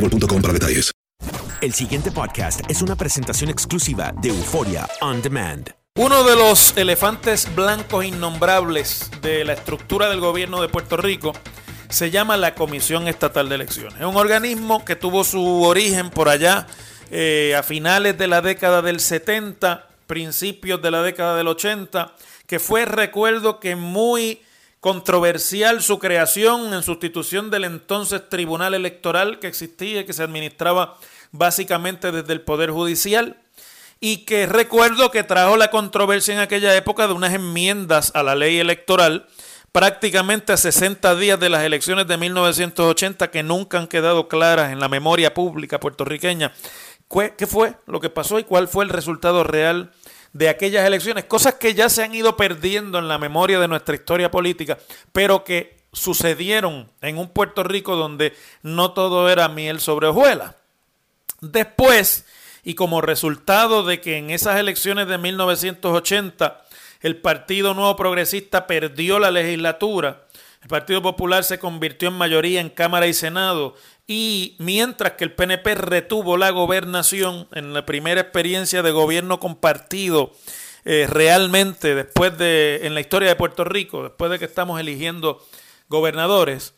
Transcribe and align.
boostmobile.com 0.00 0.42
para 0.42 0.54
detalles. 0.54 0.92
El 1.60 1.74
siguiente 1.74 2.10
podcast 2.10 2.60
es 2.70 2.80
una 2.80 2.96
presentación 2.96 3.50
exclusiva 3.50 4.12
de 4.22 4.30
Euforia 4.30 4.88
On 5.02 5.20
Demand. 5.20 5.70
Uno 5.96 6.24
de 6.24 6.34
los 6.36 6.74
elefantes 6.78 7.54
blancos 7.54 8.06
innombrables 8.06 9.10
de 9.20 9.44
la 9.44 9.52
estructura 9.52 10.08
del 10.08 10.20
gobierno 10.20 10.62
de 10.62 10.68
Puerto 10.68 10.96
Rico 10.96 11.32
se 11.90 12.10
llama 12.10 12.38
la 12.38 12.54
Comisión 12.54 13.08
Estatal 13.08 13.48
de 13.50 13.56
Elecciones. 13.56 13.94
Es 14.00 14.06
un 14.06 14.16
organismo 14.16 14.84
que 14.84 14.96
tuvo 14.96 15.24
su 15.24 15.62
origen 15.62 16.08
por 16.08 16.30
allá 16.30 16.66
eh, 17.10 17.54
a 17.58 17.62
finales 17.62 18.16
de 18.16 18.28
la 18.28 18.40
década 18.40 18.80
del 18.80 19.00
70, 19.00 19.88
principios 20.06 20.80
de 20.80 20.90
la 20.90 21.02
década 21.02 21.36
del 21.36 21.48
80, 21.48 22.14
que 22.46 22.58
fue, 22.58 22.86
recuerdo 22.86 23.60
que 23.60 23.76
muy 23.76 24.40
controversial 24.80 25.82
su 25.82 25.98
creación 25.98 26.72
en 26.72 26.82
sustitución 26.82 27.50
del 27.50 27.64
entonces 27.64 28.28
Tribunal 28.28 28.74
Electoral 28.74 29.38
que 29.38 29.46
existía 29.46 30.00
y 30.00 30.04
que 30.04 30.14
se 30.14 30.22
administraba 30.22 30.96
básicamente 31.32 32.10
desde 32.10 32.32
el 32.32 32.40
Poder 32.40 32.70
Judicial 32.70 33.36
y 34.00 34.24
que 34.24 34.46
recuerdo 34.46 35.10
que 35.10 35.22
trajo 35.22 35.58
la 35.58 35.70
controversia 35.70 36.32
en 36.32 36.40
aquella 36.40 36.74
época 36.74 37.06
de 37.06 37.12
unas 37.12 37.34
enmiendas 37.34 38.10
a 38.14 38.22
la 38.22 38.34
ley 38.34 38.58
electoral 38.58 39.26
prácticamente 39.72 40.52
a 40.52 40.56
60 40.56 41.14
días 41.16 41.38
de 41.38 41.50
las 41.50 41.62
elecciones 41.62 42.06
de 42.06 42.16
1980 42.16 43.30
que 43.30 43.42
nunca 43.42 43.78
han 43.78 43.86
quedado 43.86 44.28
claras 44.28 44.72
en 44.72 44.80
la 44.80 44.88
memoria 44.88 45.34
pública 45.34 45.78
puertorriqueña. 45.78 46.52
¿Qué 47.36 47.46
fue 47.46 47.74
lo 47.86 48.00
que 48.00 48.08
pasó 48.08 48.38
y 48.38 48.44
cuál 48.44 48.68
fue 48.68 48.84
el 48.84 48.90
resultado 48.90 49.44
real 49.44 49.92
de 50.32 50.48
aquellas 50.48 50.86
elecciones, 50.86 51.24
cosas 51.24 51.54
que 51.54 51.74
ya 51.74 51.88
se 51.88 52.02
han 52.04 52.14
ido 52.14 52.36
perdiendo 52.36 52.98
en 52.98 53.08
la 53.08 53.18
memoria 53.18 53.58
de 53.58 53.68
nuestra 53.68 53.94
historia 53.94 54.30
política, 54.30 54.78
pero 55.12 55.44
que 55.44 55.80
sucedieron 55.92 56.90
en 57.00 57.18
un 57.18 57.28
Puerto 57.30 57.62
Rico 57.64 57.96
donde 57.96 58.34
no 58.62 58.92
todo 58.92 59.28
era 59.28 59.48
miel 59.48 59.80
sobre 59.80 60.06
hojuelas. 60.06 60.54
Después, 61.40 62.26
y 62.62 62.74
como 62.74 63.00
resultado 63.00 63.82
de 63.84 64.00
que 64.00 64.18
en 64.18 64.30
esas 64.30 64.58
elecciones 64.58 65.08
de 65.08 65.18
1980 65.18 66.64
el 67.00 67.16
Partido 67.16 67.74
Nuevo 67.74 67.96
Progresista 67.96 68.66
perdió 68.66 69.18
la 69.18 69.30
legislatura, 69.30 70.26
el 70.62 70.68
Partido 70.68 71.00
Popular 71.00 71.42
se 71.42 71.58
convirtió 71.58 72.08
en 72.08 72.14
mayoría 72.14 72.60
en 72.60 72.68
Cámara 72.68 73.06
y 73.06 73.14
Senado 73.14 73.74
y 74.10 74.56
mientras 74.58 75.12
que 75.12 75.22
el 75.22 75.30
PNP 75.30 75.76
retuvo 75.76 76.36
la 76.36 76.50
gobernación 76.50 77.46
en 77.52 77.72
la 77.72 77.86
primera 77.86 78.20
experiencia 78.20 78.82
de 78.82 78.90
gobierno 78.90 79.38
compartido 79.38 80.32
eh, 80.84 81.06
realmente 81.08 81.94
después 81.94 82.36
de 82.36 82.80
en 82.82 82.94
la 82.94 83.00
historia 83.02 83.28
de 83.28 83.36
Puerto 83.36 83.62
Rico, 83.62 84.02
después 84.02 84.32
de 84.32 84.40
que 84.40 84.46
estamos 84.46 84.80
eligiendo 84.80 85.46
gobernadores, 85.88 86.74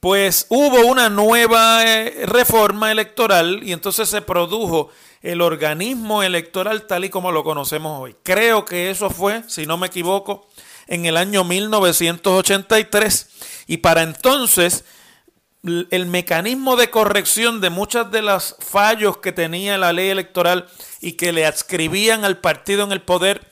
pues 0.00 0.46
hubo 0.48 0.84
una 0.84 1.08
nueva 1.08 1.84
eh, 1.84 2.26
reforma 2.26 2.90
electoral 2.90 3.60
y 3.62 3.70
entonces 3.70 4.08
se 4.08 4.20
produjo 4.20 4.90
el 5.22 5.40
organismo 5.40 6.24
electoral 6.24 6.88
tal 6.88 7.04
y 7.04 7.10
como 7.10 7.30
lo 7.30 7.44
conocemos 7.44 8.00
hoy. 8.00 8.16
Creo 8.24 8.64
que 8.64 8.90
eso 8.90 9.08
fue, 9.08 9.44
si 9.46 9.66
no 9.66 9.78
me 9.78 9.86
equivoco, 9.86 10.48
en 10.88 11.06
el 11.06 11.16
año 11.16 11.44
1983 11.44 13.28
y 13.68 13.76
para 13.76 14.02
entonces 14.02 14.84
el 15.62 16.06
mecanismo 16.06 16.74
de 16.74 16.90
corrección 16.90 17.60
de 17.60 17.70
muchas 17.70 18.10
de 18.10 18.22
los 18.22 18.56
fallos 18.58 19.18
que 19.18 19.30
tenía 19.30 19.78
la 19.78 19.92
ley 19.92 20.08
electoral 20.08 20.66
y 21.00 21.12
que 21.12 21.32
le 21.32 21.46
adscribían 21.46 22.24
al 22.24 22.38
partido 22.38 22.82
en 22.82 22.90
el 22.90 23.00
poder 23.00 23.48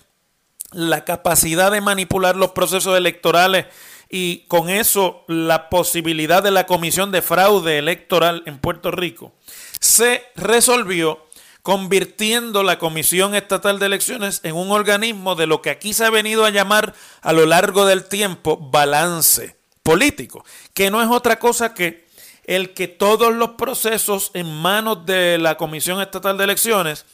la 0.72 1.04
capacidad 1.04 1.71
de 1.71 1.81
manipular 1.81 2.34
los 2.34 2.50
procesos 2.50 2.97
electorales 2.97 3.66
y 4.09 4.47
con 4.48 4.69
eso 4.69 5.25
la 5.28 5.69
posibilidad 5.69 6.43
de 6.43 6.50
la 6.50 6.66
comisión 6.66 7.12
de 7.12 7.22
fraude 7.22 7.78
electoral 7.78 8.42
en 8.47 8.59
Puerto 8.59 8.91
Rico, 8.91 9.32
se 9.78 10.25
resolvió 10.34 11.27
convirtiendo 11.62 12.62
la 12.62 12.78
Comisión 12.78 13.34
Estatal 13.34 13.78
de 13.78 13.87
Elecciones 13.87 14.41
en 14.42 14.56
un 14.56 14.72
organismo 14.72 15.37
de 15.37 15.47
lo 15.47 15.62
que 15.62 15.71
aquí 15.71 15.92
se 15.92 16.04
ha 16.06 16.10
venido 16.10 16.44
a 16.44 16.50
llamar 16.50 16.94
a 17.21 17.32
lo 17.32 17.47
largo 17.47 17.84
del 17.87 18.04
tiempo 18.04 18.56
balance 18.56 19.59
político, 19.82 20.44
que 20.74 20.91
no 20.91 21.02
es 21.02 21.08
otra 21.08 21.38
cosa 21.38 21.74
que 21.74 22.08
el 22.44 22.74
que 22.74 22.88
todos 22.88 23.32
los 23.34 23.50
procesos 23.50 24.30
en 24.34 24.52
manos 24.52 25.06
de 25.06 25.38
la 25.38 25.56
Comisión 25.56 26.00
Estatal 26.00 26.36
de 26.36 26.44
Elecciones 26.44 27.06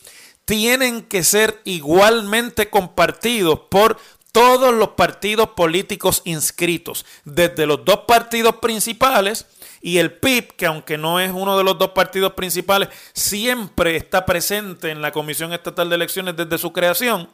tienen 0.45 1.03
que 1.03 1.25
ser 1.25 1.61
igualmente 1.65 2.71
compartidos 2.71 3.61
por 3.69 3.99
todos 4.33 4.73
los 4.75 4.91
partidos 4.91 5.51
políticos 5.51 6.23
inscritos, 6.25 7.05
desde 7.25 7.67
los 7.67 7.85
dos 7.85 8.01
partidos 8.07 8.57
principales 8.57 9.47
y 9.81 9.99
el 9.99 10.13
PIB, 10.13 10.57
que 10.57 10.67
aunque 10.67 10.99
no 10.99 11.21
es 11.21 11.33
uno 11.33 11.57
de 11.57 11.65
los 11.65 11.79
dos 11.79 11.91
partidos 11.91 12.35
principales, 12.35 12.89
siempre 13.13 13.97
está 13.97 14.27
presente 14.27 14.91
en 14.91 15.01
la 15.01 15.13
Comisión 15.13 15.53
Estatal 15.53 15.89
de 15.89 15.97
Elecciones 15.97 16.37
desde 16.37 16.59
su 16.59 16.73
creación 16.73 17.29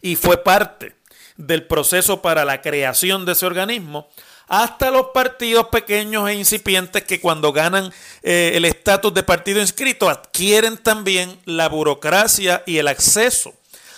y 0.00 0.16
fue 0.16 0.42
parte 0.42 0.97
del 1.38 1.66
proceso 1.66 2.20
para 2.20 2.44
la 2.44 2.60
creación 2.60 3.24
de 3.24 3.32
ese 3.32 3.46
organismo, 3.46 4.08
hasta 4.48 4.90
los 4.90 5.06
partidos 5.14 5.68
pequeños 5.68 6.28
e 6.28 6.34
incipientes 6.34 7.04
que 7.04 7.20
cuando 7.20 7.52
ganan 7.52 7.92
eh, 8.22 8.52
el 8.54 8.64
estatus 8.64 9.14
de 9.14 9.22
partido 9.22 9.60
inscrito 9.60 10.10
adquieren 10.10 10.76
también 10.76 11.38
la 11.44 11.68
burocracia 11.68 12.62
y 12.66 12.78
el 12.78 12.88
acceso 12.88 13.54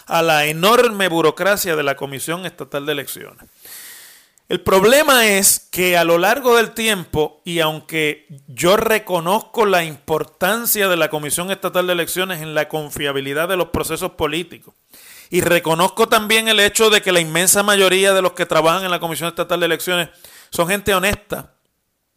a 0.06 0.22
la 0.22 0.46
enorme 0.46 1.08
burocracia 1.08 1.76
de 1.76 1.82
la 1.84 1.96
Comisión 1.96 2.44
Estatal 2.44 2.84
de 2.84 2.92
Elecciones. 2.92 3.48
El 4.48 4.60
problema 4.60 5.28
es 5.28 5.60
que 5.70 5.96
a 5.96 6.02
lo 6.02 6.18
largo 6.18 6.56
del 6.56 6.72
tiempo, 6.72 7.40
y 7.44 7.60
aunque 7.60 8.26
yo 8.48 8.76
reconozco 8.76 9.64
la 9.64 9.84
importancia 9.84 10.88
de 10.88 10.96
la 10.96 11.08
Comisión 11.08 11.52
Estatal 11.52 11.86
de 11.86 11.92
Elecciones 11.92 12.42
en 12.42 12.54
la 12.54 12.68
confiabilidad 12.68 13.48
de 13.48 13.56
los 13.56 13.68
procesos 13.68 14.10
políticos, 14.12 14.74
y 15.30 15.40
reconozco 15.40 16.08
también 16.08 16.48
el 16.48 16.60
hecho 16.60 16.90
de 16.90 17.00
que 17.00 17.12
la 17.12 17.20
inmensa 17.20 17.62
mayoría 17.62 18.12
de 18.12 18.20
los 18.20 18.32
que 18.32 18.46
trabajan 18.46 18.84
en 18.84 18.90
la 18.90 19.00
Comisión 19.00 19.28
Estatal 19.28 19.60
de 19.60 19.66
Elecciones 19.66 20.08
son 20.50 20.68
gente 20.68 20.94
honesta 20.94 21.54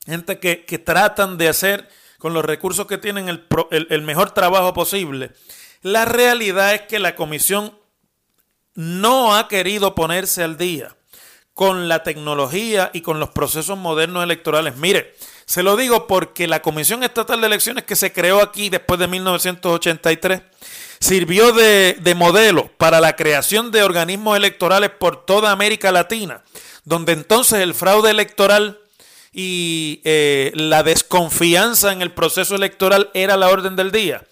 gente 0.05 0.39
que, 0.39 0.79
tratan 0.79 1.37
de 1.37 1.47
hacer 1.47 1.89
con 2.17 2.33
los 2.33 2.43
recursos 2.43 2.87
que 2.87 2.97
tienen 2.97 3.29
el, 3.29 3.47
el 3.89 4.01
mejor 4.01 4.31
trabajo 4.31 4.73
posible. 4.73 5.31
La 5.81 6.05
realidad 6.05 6.73
es 6.73 6.81
que 6.83 6.99
la 6.99 7.15
comisión 7.15 7.77
no 8.75 9.35
ha 9.35 9.47
querido 9.47 9.95
ponerse 9.95 10.43
al 10.43 10.57
día 10.57 10.95
con 11.53 11.87
la 11.87 12.03
tecnología 12.03 12.89
y 12.93 13.01
con 13.01 13.19
los 13.19 13.29
procesos 13.29 13.77
modernos 13.77 14.23
electorales. 14.23 14.75
Mire, 14.77 15.15
se 15.45 15.61
lo 15.61 15.75
digo 15.75 16.07
porque 16.07 16.47
la 16.47 16.61
Comisión 16.61 17.03
Estatal 17.03 17.41
de 17.41 17.47
Elecciones 17.47 17.83
que 17.83 17.95
se 17.95 18.11
creó 18.11 18.41
aquí 18.41 18.69
después 18.69 18.99
de 18.99 19.07
1983 19.07 20.41
sirvió 21.03 21.51
de, 21.51 22.15
modelo 22.15 22.71
para 22.77 23.01
la 23.01 23.17
creación 23.17 23.71
de 23.71 23.83
organismos 23.83 24.37
electorales 24.37 24.89
por 24.89 25.25
toda 25.25 25.51
América 25.51 25.91
Latina, 25.91 26.43
donde 26.85 27.11
entonces 27.11 27.59
el 27.59 27.73
fraude 27.73 28.09
electoral 28.09 28.79
y 29.33 29.99
eh, 30.05 30.53
la 30.55 30.81
desconfianza 30.81 31.91
en 31.91 32.01
el 32.01 32.13
proceso 32.13 32.55
electoral 32.55 33.11
era 33.13 33.35
la 33.35 33.49
orden 33.49 33.75
del 33.75 33.91
día. 33.91 34.23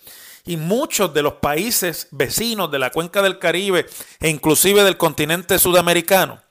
Y 0.45 0.55
muchos 0.55 1.13
de 1.13 1.21
los 1.21 1.33
países 1.33 2.07
vecinos 2.11 2.71
de 2.71 2.79
la 2.79 2.89
cuenca 2.89 3.21
del 3.21 3.37
Caribe 3.37 3.85
e 4.21 4.29
inclusive 4.29 4.85
del 4.85 4.95
continente 4.95 5.59
sudamericano 5.59 6.41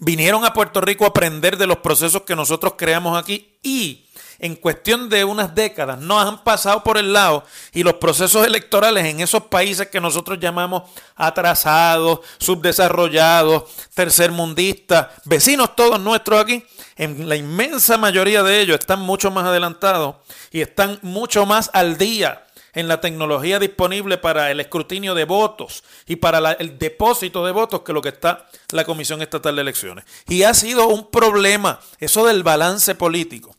vinieron 0.00 0.44
a 0.44 0.52
Puerto 0.52 0.80
Rico 0.80 1.04
a 1.04 1.08
aprender 1.08 1.56
de 1.56 1.68
los 1.68 1.78
procesos 1.78 2.22
que 2.22 2.34
nosotros 2.34 2.74
creamos 2.76 3.16
aquí 3.16 3.56
y 3.62 4.04
en 4.42 4.56
cuestión 4.56 5.08
de 5.08 5.24
unas 5.24 5.54
décadas 5.54 5.98
nos 6.00 6.26
han 6.26 6.42
pasado 6.42 6.82
por 6.82 6.98
el 6.98 7.12
lado 7.12 7.44
y 7.72 7.84
los 7.84 7.94
procesos 7.94 8.44
electorales 8.44 9.04
en 9.04 9.20
esos 9.20 9.44
países 9.44 9.86
que 9.86 10.00
nosotros 10.00 10.38
llamamos 10.40 10.82
atrasados, 11.14 12.20
subdesarrollados, 12.38 13.64
tercermundistas, 13.94 15.06
vecinos 15.24 15.76
todos 15.76 16.00
nuestros 16.00 16.40
aquí, 16.40 16.64
en 16.96 17.28
la 17.28 17.36
inmensa 17.36 17.96
mayoría 17.96 18.42
de 18.42 18.60
ellos 18.60 18.78
están 18.80 19.00
mucho 19.00 19.30
más 19.30 19.46
adelantados 19.46 20.16
y 20.50 20.60
están 20.60 20.98
mucho 21.02 21.46
más 21.46 21.70
al 21.72 21.96
día 21.96 22.44
en 22.74 22.88
la 22.88 23.00
tecnología 23.00 23.60
disponible 23.60 24.18
para 24.18 24.50
el 24.50 24.58
escrutinio 24.58 25.14
de 25.14 25.24
votos 25.24 25.84
y 26.06 26.16
para 26.16 26.52
el 26.52 26.78
depósito 26.78 27.46
de 27.46 27.52
votos 27.52 27.82
que 27.82 27.92
lo 27.92 28.02
que 28.02 28.08
está 28.08 28.48
la 28.72 28.84
Comisión 28.84 29.22
Estatal 29.22 29.54
de 29.54 29.62
Elecciones. 29.62 30.04
Y 30.26 30.42
ha 30.42 30.54
sido 30.54 30.88
un 30.88 31.10
problema, 31.10 31.80
eso 32.00 32.26
del 32.26 32.42
balance 32.42 32.94
político, 32.94 33.54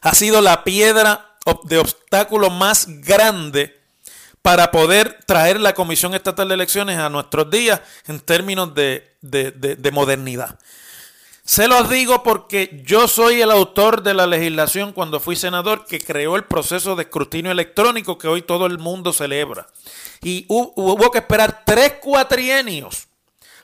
ha 0.00 0.14
sido 0.14 0.40
la 0.40 0.64
piedra 0.64 1.36
de 1.64 1.78
obstáculo 1.78 2.50
más 2.50 2.86
grande 3.00 3.78
para 4.42 4.70
poder 4.70 5.18
traer 5.26 5.60
la 5.60 5.74
Comisión 5.74 6.14
Estatal 6.14 6.48
de 6.48 6.54
Elecciones 6.54 6.98
a 6.98 7.10
nuestros 7.10 7.50
días 7.50 7.80
en 8.06 8.20
términos 8.20 8.74
de, 8.74 9.16
de 9.20 9.90
modernidad. 9.92 10.58
Se 11.44 11.66
los 11.66 11.90
digo 11.90 12.22
porque 12.22 12.80
yo 12.84 13.08
soy 13.08 13.40
el 13.40 13.50
autor 13.50 14.02
de 14.02 14.14
la 14.14 14.26
legislación 14.26 14.92
cuando 14.92 15.18
fui 15.18 15.34
senador 15.34 15.84
que 15.84 15.98
creó 15.98 16.36
el 16.36 16.44
proceso 16.44 16.94
de 16.94 17.02
escrutinio 17.02 17.50
electrónico 17.50 18.18
que 18.18 18.28
hoy 18.28 18.42
todo 18.42 18.66
el 18.66 18.78
mundo 18.78 19.12
celebra. 19.12 19.66
Y 20.22 20.44
hubo 20.48 21.10
que 21.10 21.18
esperar 21.18 21.64
tres 21.66 21.94
cuatrienios 21.94 23.08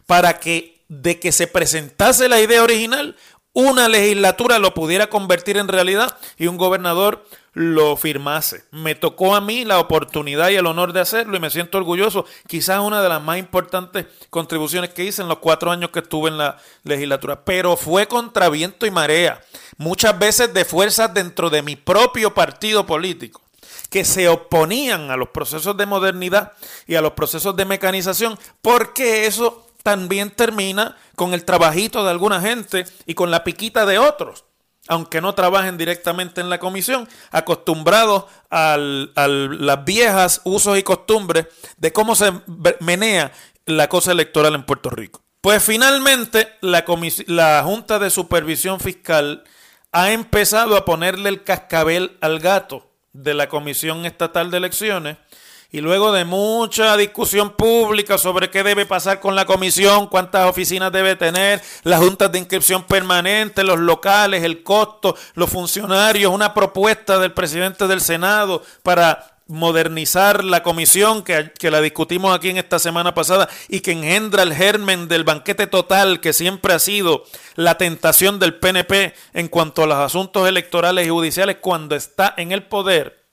para 0.07 0.41
que 0.41 0.83
de 0.89 1.19
que 1.19 1.33
se 1.33 1.47
presentase 1.47 2.29
la 2.29 2.41
idea 2.41 2.63
original, 2.63 3.17
una 3.57 3.89
legislatura 3.89 4.59
lo 4.59 4.75
pudiera 4.75 5.07
convertir 5.07 5.57
en 5.57 5.67
realidad 5.67 6.19
y 6.37 6.47
un 6.47 6.59
gobernador 6.59 7.25
lo 7.55 7.97
firmase. 7.97 8.65
Me 8.71 8.95
tocó 8.95 9.35
a 9.35 9.41
mí 9.41 9.65
la 9.65 9.79
oportunidad 9.81 10.51
y 10.51 10.57
el 10.57 10.67
honor 10.67 10.93
de 10.93 11.01
hacerlo 11.01 11.39
y 11.39 11.41
me 11.41 11.49
siento 11.49 11.79
orgulloso. 11.79 12.27
Quizás 12.47 12.81
una 12.81 13.01
de 13.03 13.09
las 13.09 13.23
más 13.23 13.39
importantes 13.39 14.05
contribuciones 14.29 14.91
que 14.91 15.05
hice 15.05 15.23
en 15.23 15.29
los 15.29 15.39
cuatro 15.39 15.71
años 15.71 15.89
que 15.89 16.01
estuve 16.01 16.29
en 16.29 16.37
la 16.37 16.59
legislatura. 16.85 17.47
Pero 17.47 17.79
fue 17.79 18.07
contra 18.07 18.51
viento 18.51 18.85
y 18.85 18.91
marea. 18.91 19.41
Muchas 19.79 20.19
veces 20.19 20.53
de 20.53 20.67
fuerzas 20.67 21.15
dentro 21.15 21.49
de 21.49 21.63
mi 21.63 21.77
propio 21.77 22.35
partido 22.35 22.85
político 22.85 23.41
que 23.89 24.05
se 24.05 24.29
oponían 24.29 25.11
a 25.11 25.17
los 25.17 25.31
procesos 25.31 25.75
de 25.79 25.87
modernidad 25.87 26.53
y 26.87 26.97
a 26.97 27.01
los 27.01 27.13
procesos 27.13 27.57
de 27.57 27.65
mecanización, 27.65 28.39
porque 28.61 29.25
eso 29.25 29.66
también 29.87 30.33
termina 30.33 30.97
con 31.15 31.33
el 31.33 31.45
trabajito 31.45 32.03
de 32.03 32.11
alguna 32.11 32.41
gente 32.41 32.87
y 33.07 33.15
con 33.15 33.31
la 33.31 33.45
piquita 33.45 33.87
de 33.87 34.01
otros 34.01 34.45
aunque 34.89 35.21
no 35.21 35.35
trabajen 35.35 35.77
directamente 35.77 36.41
en 36.41 36.49
la 36.49 36.61
comisión, 36.61 37.09
acostumbrados 37.33 38.27
a 38.51 38.77
las 38.79 39.85
viejas 39.85 40.43
usos 40.45 40.79
y 40.79 40.85
costumbres 40.85 41.47
de 41.77 41.93
cómo 41.93 42.15
se 42.15 42.33
menea 42.79 43.33
la 43.65 43.89
cosa 43.89 44.13
electoral 44.13 44.55
en 44.55 44.63
Puerto 44.63 44.91
Rico. 44.91 45.23
Pues 45.41 45.61
finalmente 45.65 46.53
la, 46.61 46.85
la 47.27 47.63
Junta 47.65 47.99
de 47.99 48.11
Supervisión 48.11 48.79
Fiscal 48.79 49.43
ha 49.91 50.13
empezado 50.13 50.77
a 50.77 50.85
ponerle 50.85 51.31
el 51.31 51.43
cascabel 51.43 52.17
al 52.21 52.39
gato 52.39 52.89
de 53.13 53.35
la 53.35 53.49
Comisión 53.49 54.07
Estatal 54.07 54.53
de 54.53 54.59
Elecciones 54.59 55.17
y 55.71 55.81
luego 55.81 56.13
de 56.13 56.25
mucha 56.25 56.97
discusión 56.97 57.51
pública 57.51 58.19
sobre 58.19 58.51
qué 58.51 58.63
debe 58.63 58.87
pasar 58.87 59.21
con 59.21 59.35
la 59.35 59.47
comisión, 59.47 60.07
cuántas 60.07 60.49
oficinas 60.49 60.93
debe 60.93 61.17
tener, 61.17 61.63
las 61.83 62.01
juntas 62.01 62.31
de 62.33 62.39
inscripción 62.39 62.85
permanente, 62.85 63.65
los 63.65 63.79
locales, 63.79 64.45
el 64.45 64.63
costo, 64.63 65.17
los 65.35 65.51
funcionarios, 65.51 66.33
una 66.33 66.55
propuesta 66.55 67.19
del 67.19 67.33
presidente 67.33 67.87
del 67.87 68.01
Senado 68.01 68.63
para 68.83 69.37
modernizar 69.49 70.43
la 70.43 70.63
comisión 70.63 71.23
que, 71.23 71.53
que, 71.57 71.71
la 71.71 71.81
discutimos 71.81 72.35
aquí 72.35 72.49
en 72.49 72.57
esta 72.57 72.81
semana 72.81 73.15
pasada 73.15 73.49
y 73.69 73.79
que 73.81 73.93
engendra 73.93 74.43
el 74.43 74.53
germen 74.53 75.07
del 75.07 75.23
banquete 75.23 75.69
total 75.69 76.21
que 76.21 76.33
siempre 76.33 76.73
ha 76.73 76.81
sido 76.81 77.23
la 77.55 77.79
tentación 77.79 78.41
del 78.41 78.57
PNP 78.57 79.15
en 79.35 79.49
cuanto 79.49 79.85
a 79.85 79.87
los 79.87 79.99
asuntos 79.99 80.49
electorales 80.49 81.07
y 81.07 81.11
judiciales 81.11 81.59
cuando 81.61 81.95
está 81.95 82.35
en 82.37 82.51
el 82.51 82.65
poder, 82.65 83.25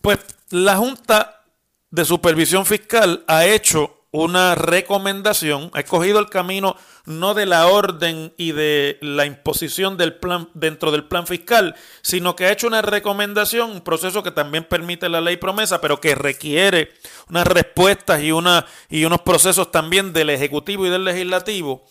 pues 0.00 0.18
la 0.50 0.76
Junta 0.76 1.44
de 1.90 2.04
Supervisión 2.04 2.66
Fiscal 2.66 3.24
ha 3.26 3.46
hecho 3.46 3.96
una 4.12 4.56
recomendación, 4.56 5.70
ha 5.72 5.80
escogido 5.80 6.18
el 6.18 6.28
camino 6.28 6.76
no 7.06 7.34
de 7.34 7.46
la 7.46 7.68
orden 7.68 8.34
y 8.36 8.50
de 8.50 8.98
la 9.00 9.24
imposición 9.24 9.96
del 9.96 10.16
plan 10.16 10.48
dentro 10.54 10.90
del 10.90 11.04
plan 11.04 11.28
fiscal, 11.28 11.76
sino 12.02 12.34
que 12.34 12.46
ha 12.46 12.52
hecho 12.52 12.66
una 12.66 12.82
recomendación, 12.82 13.70
un 13.70 13.82
proceso 13.82 14.24
que 14.24 14.32
también 14.32 14.64
permite 14.64 15.08
la 15.08 15.20
ley 15.20 15.36
promesa, 15.36 15.80
pero 15.80 16.00
que 16.00 16.16
requiere 16.16 16.92
unas 17.28 17.46
respuestas 17.46 18.20
y, 18.20 18.32
una, 18.32 18.66
y 18.88 19.04
unos 19.04 19.20
procesos 19.20 19.70
también 19.70 20.12
del 20.12 20.30
Ejecutivo 20.30 20.86
y 20.86 20.90
del 20.90 21.04
Legislativo 21.04 21.84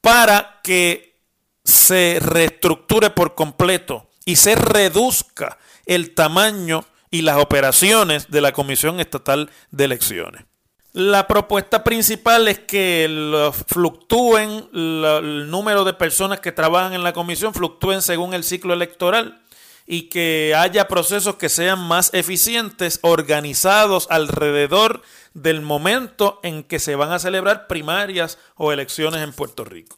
para 0.00 0.60
que 0.64 1.20
se 1.64 2.18
reestructure 2.20 3.10
por 3.10 3.36
completo 3.36 4.08
y 4.24 4.36
se 4.36 4.56
reduzca 4.56 5.58
el 5.86 6.14
tamaño 6.14 6.84
y 7.10 7.22
las 7.22 7.36
operaciones 7.36 8.30
de 8.30 8.40
la 8.40 8.52
Comisión 8.52 9.00
Estatal 9.00 9.50
de 9.70 9.84
Elecciones. 9.84 10.44
La 10.92 11.28
propuesta 11.28 11.84
principal 11.84 12.48
es 12.48 12.58
que 12.58 13.52
fluctúen 13.68 14.68
el 14.74 15.48
número 15.48 15.84
de 15.84 15.92
personas 15.92 16.40
que 16.40 16.50
trabajan 16.50 16.94
en 16.94 17.04
la 17.04 17.12
comisión, 17.12 17.54
fluctúen 17.54 18.02
según 18.02 18.34
el 18.34 18.42
ciclo 18.42 18.74
electoral 18.74 19.40
y 19.86 20.02
que 20.02 20.54
haya 20.56 20.88
procesos 20.88 21.36
que 21.36 21.48
sean 21.48 21.78
más 21.78 22.12
eficientes, 22.12 22.98
organizados 23.02 24.08
alrededor 24.10 25.02
del 25.32 25.60
momento 25.60 26.40
en 26.42 26.64
que 26.64 26.80
se 26.80 26.96
van 26.96 27.12
a 27.12 27.20
celebrar 27.20 27.68
primarias 27.68 28.38
o 28.56 28.72
elecciones 28.72 29.22
en 29.22 29.32
Puerto 29.32 29.64
Rico. 29.64 29.96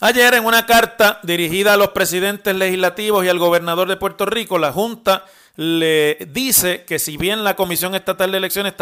Ayer 0.00 0.34
en 0.34 0.44
una 0.44 0.66
carta 0.66 1.20
dirigida 1.22 1.74
a 1.74 1.76
los 1.76 1.90
presidentes 1.90 2.54
legislativos 2.54 3.24
y 3.24 3.28
al 3.28 3.38
gobernador 3.38 3.88
de 3.88 3.96
Puerto 3.96 4.26
Rico, 4.26 4.58
la 4.58 4.72
Junta 4.72 5.24
le 5.56 6.18
dice 6.30 6.84
que 6.84 6.98
si 6.98 7.16
bien 7.16 7.44
la 7.44 7.56
Comisión 7.56 7.94
Estatal 7.94 8.32
de 8.32 8.38
Elecciones 8.38 8.74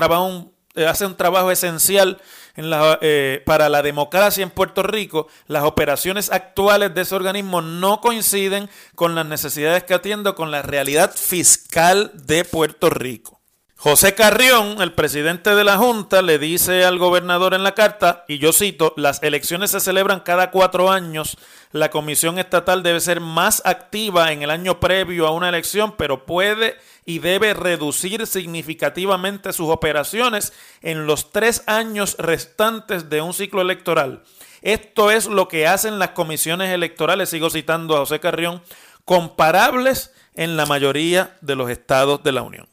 eh, 0.76 0.86
hace 0.86 1.04
un 1.04 1.16
trabajo 1.16 1.50
esencial 1.50 2.20
eh, 2.56 3.42
para 3.44 3.68
la 3.68 3.82
democracia 3.82 4.42
en 4.42 4.50
Puerto 4.50 4.82
Rico, 4.82 5.26
las 5.46 5.64
operaciones 5.64 6.30
actuales 6.30 6.94
de 6.94 7.02
ese 7.02 7.14
organismo 7.14 7.60
no 7.60 8.00
coinciden 8.00 8.70
con 8.94 9.14
las 9.14 9.26
necesidades 9.26 9.84
que 9.84 9.94
atiende 9.94 10.34
con 10.34 10.50
la 10.50 10.62
realidad 10.62 11.12
fiscal 11.14 12.12
de 12.14 12.44
Puerto 12.44 12.88
Rico. 12.90 13.39
José 13.82 14.14
Carrión, 14.14 14.82
el 14.82 14.92
presidente 14.92 15.54
de 15.54 15.64
la 15.64 15.78
Junta, 15.78 16.20
le 16.20 16.38
dice 16.38 16.84
al 16.84 16.98
gobernador 16.98 17.54
en 17.54 17.62
la 17.62 17.72
carta, 17.72 18.26
y 18.28 18.36
yo 18.36 18.52
cito, 18.52 18.92
las 18.98 19.22
elecciones 19.22 19.70
se 19.70 19.80
celebran 19.80 20.20
cada 20.20 20.50
cuatro 20.50 20.90
años, 20.90 21.38
la 21.72 21.88
comisión 21.88 22.38
estatal 22.38 22.82
debe 22.82 23.00
ser 23.00 23.20
más 23.20 23.62
activa 23.64 24.32
en 24.32 24.42
el 24.42 24.50
año 24.50 24.80
previo 24.80 25.26
a 25.26 25.30
una 25.30 25.48
elección, 25.48 25.94
pero 25.96 26.26
puede 26.26 26.76
y 27.06 27.20
debe 27.20 27.54
reducir 27.54 28.26
significativamente 28.26 29.54
sus 29.54 29.70
operaciones 29.70 30.52
en 30.82 31.06
los 31.06 31.32
tres 31.32 31.62
años 31.66 32.16
restantes 32.18 33.08
de 33.08 33.22
un 33.22 33.32
ciclo 33.32 33.62
electoral. 33.62 34.24
Esto 34.60 35.10
es 35.10 35.24
lo 35.24 35.48
que 35.48 35.66
hacen 35.66 35.98
las 35.98 36.10
comisiones 36.10 36.68
electorales, 36.68 37.30
sigo 37.30 37.48
citando 37.48 37.96
a 37.96 38.00
José 38.00 38.20
Carrión, 38.20 38.62
comparables 39.06 40.12
en 40.34 40.58
la 40.58 40.66
mayoría 40.66 41.38
de 41.40 41.56
los 41.56 41.70
estados 41.70 42.22
de 42.22 42.32
la 42.32 42.42
Unión. 42.42 42.69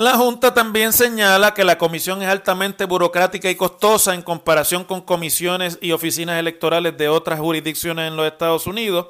La 0.00 0.14
Junta 0.14 0.54
también 0.54 0.94
señala 0.94 1.52
que 1.52 1.62
la 1.62 1.76
comisión 1.76 2.22
es 2.22 2.28
altamente 2.30 2.86
burocrática 2.86 3.50
y 3.50 3.54
costosa 3.54 4.14
en 4.14 4.22
comparación 4.22 4.82
con 4.84 5.02
comisiones 5.02 5.76
y 5.82 5.92
oficinas 5.92 6.40
electorales 6.40 6.96
de 6.96 7.10
otras 7.10 7.38
jurisdicciones 7.38 8.08
en 8.08 8.16
los 8.16 8.26
Estados 8.26 8.66
Unidos. 8.66 9.08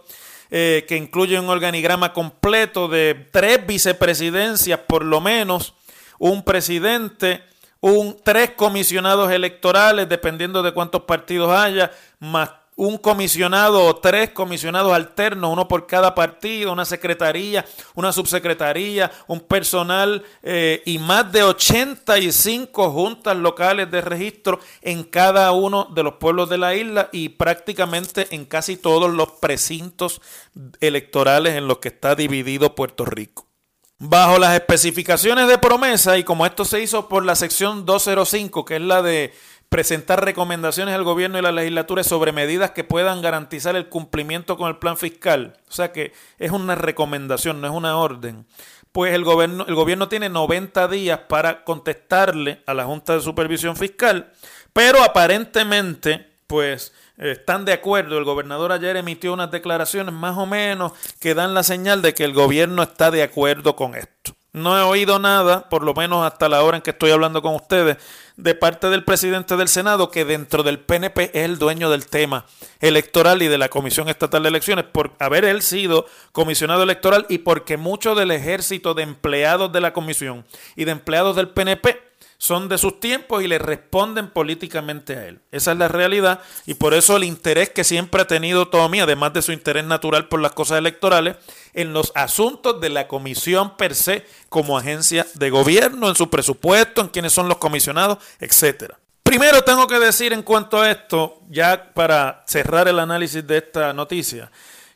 eh, 0.50 0.84
que 0.88 0.96
incluye 0.96 1.38
un 1.38 1.48
organigrama 1.48 2.12
completo 2.12 2.88
de 2.88 3.28
tres 3.30 3.64
vicepresidencias 3.64 4.80
por 4.80 5.04
lo 5.04 5.20
menos, 5.20 5.74
un 6.18 6.42
presidente, 6.42 7.44
un, 7.78 8.16
tres 8.24 8.50
comisionados 8.56 9.30
electorales, 9.30 10.08
dependiendo 10.08 10.60
de 10.60 10.72
cuántos 10.72 11.02
partidos 11.02 11.52
haya, 11.52 11.92
más 12.18 12.50
un 12.80 12.96
comisionado 12.96 13.84
o 13.84 13.96
tres 13.96 14.30
comisionados 14.30 14.94
alternos, 14.94 15.52
uno 15.52 15.68
por 15.68 15.86
cada 15.86 16.14
partido, 16.14 16.72
una 16.72 16.86
secretaría, 16.86 17.66
una 17.94 18.10
subsecretaría, 18.10 19.10
un 19.26 19.40
personal 19.40 20.24
eh, 20.42 20.82
y 20.86 20.98
más 20.98 21.30
de 21.30 21.42
85 21.42 22.90
juntas 22.90 23.36
locales 23.36 23.90
de 23.90 24.00
registro 24.00 24.60
en 24.80 25.04
cada 25.04 25.52
uno 25.52 25.88
de 25.94 26.02
los 26.02 26.14
pueblos 26.14 26.48
de 26.48 26.56
la 26.56 26.74
isla 26.74 27.10
y 27.12 27.28
prácticamente 27.28 28.28
en 28.30 28.46
casi 28.46 28.78
todos 28.78 29.12
los 29.12 29.32
precintos 29.32 30.22
electorales 30.80 31.56
en 31.56 31.68
los 31.68 31.80
que 31.80 31.88
está 31.88 32.14
dividido 32.14 32.74
Puerto 32.74 33.04
Rico. 33.04 33.46
Bajo 33.98 34.38
las 34.38 34.54
especificaciones 34.54 35.46
de 35.48 35.58
promesa, 35.58 36.16
y 36.16 36.24
como 36.24 36.46
esto 36.46 36.64
se 36.64 36.80
hizo 36.80 37.10
por 37.10 37.26
la 37.26 37.36
sección 37.36 37.84
205, 37.84 38.64
que 38.64 38.76
es 38.76 38.80
la 38.80 39.02
de 39.02 39.34
presentar 39.70 40.24
recomendaciones 40.24 40.94
al 40.94 41.04
gobierno 41.04 41.38
y 41.38 41.42
la 41.42 41.52
legislatura 41.52 42.02
sobre 42.02 42.32
medidas 42.32 42.72
que 42.72 42.84
puedan 42.84 43.22
garantizar 43.22 43.76
el 43.76 43.88
cumplimiento 43.88 44.58
con 44.58 44.68
el 44.68 44.78
plan 44.78 44.96
fiscal. 44.96 45.56
O 45.68 45.72
sea 45.72 45.92
que 45.92 46.12
es 46.38 46.50
una 46.50 46.74
recomendación, 46.74 47.60
no 47.60 47.68
es 47.68 47.72
una 47.72 47.96
orden. 47.96 48.46
Pues 48.90 49.14
el 49.14 49.22
gobierno, 49.22 49.64
el 49.68 49.76
gobierno 49.76 50.08
tiene 50.08 50.28
90 50.28 50.88
días 50.88 51.20
para 51.28 51.62
contestarle 51.62 52.62
a 52.66 52.74
la 52.74 52.84
Junta 52.84 53.14
de 53.14 53.20
Supervisión 53.20 53.76
Fiscal, 53.76 54.32
pero 54.72 55.04
aparentemente, 55.04 56.26
pues 56.48 56.92
están 57.16 57.64
de 57.64 57.72
acuerdo. 57.72 58.18
El 58.18 58.24
gobernador 58.24 58.72
ayer 58.72 58.96
emitió 58.96 59.32
unas 59.32 59.52
declaraciones 59.52 60.12
más 60.12 60.36
o 60.36 60.46
menos 60.46 60.92
que 61.20 61.34
dan 61.34 61.54
la 61.54 61.62
señal 61.62 62.02
de 62.02 62.12
que 62.12 62.24
el 62.24 62.32
gobierno 62.32 62.82
está 62.82 63.12
de 63.12 63.22
acuerdo 63.22 63.76
con 63.76 63.94
esto. 63.94 64.34
No 64.52 64.76
he 64.76 64.82
oído 64.82 65.20
nada, 65.20 65.68
por 65.68 65.84
lo 65.84 65.94
menos 65.94 66.26
hasta 66.26 66.48
la 66.48 66.64
hora 66.64 66.76
en 66.76 66.82
que 66.82 66.90
estoy 66.90 67.12
hablando 67.12 67.40
con 67.40 67.54
ustedes, 67.54 67.98
de 68.36 68.54
parte 68.56 68.90
del 68.90 69.04
presidente 69.04 69.56
del 69.56 69.68
Senado, 69.68 70.10
que 70.10 70.24
dentro 70.24 70.64
del 70.64 70.80
PNP 70.80 71.30
es 71.34 71.44
el 71.44 71.58
dueño 71.58 71.88
del 71.88 72.06
tema 72.06 72.46
electoral 72.80 73.42
y 73.42 73.48
de 73.48 73.58
la 73.58 73.68
Comisión 73.68 74.08
Estatal 74.08 74.42
de 74.42 74.48
Elecciones, 74.48 74.86
por 74.86 75.12
haber 75.20 75.44
él 75.44 75.62
sido 75.62 76.06
comisionado 76.32 76.82
electoral 76.82 77.26
y 77.28 77.38
porque 77.38 77.76
mucho 77.76 78.16
del 78.16 78.32
ejército 78.32 78.94
de 78.94 79.04
empleados 79.04 79.70
de 79.72 79.80
la 79.80 79.92
comisión 79.92 80.44
y 80.74 80.84
de 80.84 80.92
empleados 80.92 81.36
del 81.36 81.50
PNP 81.50 82.09
son 82.40 82.70
de 82.70 82.78
sus 82.78 83.00
tiempos 83.00 83.42
y 83.42 83.48
le 83.48 83.58
responden 83.58 84.30
políticamente 84.30 85.14
a 85.14 85.26
él. 85.26 85.40
Esa 85.52 85.72
es 85.72 85.78
la 85.78 85.88
realidad 85.88 86.40
y 86.64 86.72
por 86.72 86.94
eso 86.94 87.18
el 87.18 87.24
interés 87.24 87.68
que 87.68 87.84
siempre 87.84 88.22
ha 88.22 88.26
tenido 88.26 88.68
Tommy, 88.68 89.00
además 89.00 89.34
de 89.34 89.42
su 89.42 89.52
interés 89.52 89.84
natural 89.84 90.26
por 90.26 90.40
las 90.40 90.52
cosas 90.52 90.78
electorales, 90.78 91.36
en 91.74 91.92
los 91.92 92.12
asuntos 92.14 92.80
de 92.80 92.88
la 92.88 93.08
comisión 93.08 93.76
per 93.76 93.94
se 93.94 94.26
como 94.48 94.78
agencia 94.78 95.26
de 95.34 95.50
gobierno, 95.50 96.08
en 96.08 96.14
su 96.14 96.30
presupuesto, 96.30 97.02
en 97.02 97.08
quiénes 97.08 97.34
son 97.34 97.46
los 97.46 97.58
comisionados, 97.58 98.16
etcétera. 98.40 98.98
Primero 99.22 99.62
tengo 99.62 99.86
que 99.86 99.98
decir 99.98 100.32
en 100.32 100.42
cuanto 100.42 100.80
a 100.80 100.90
esto, 100.90 101.42
ya 101.50 101.92
para 101.92 102.42
cerrar 102.46 102.88
el 102.88 103.00
análisis 103.00 103.46
de 103.46 103.58
esta 103.58 103.92
noticia, 103.92 104.50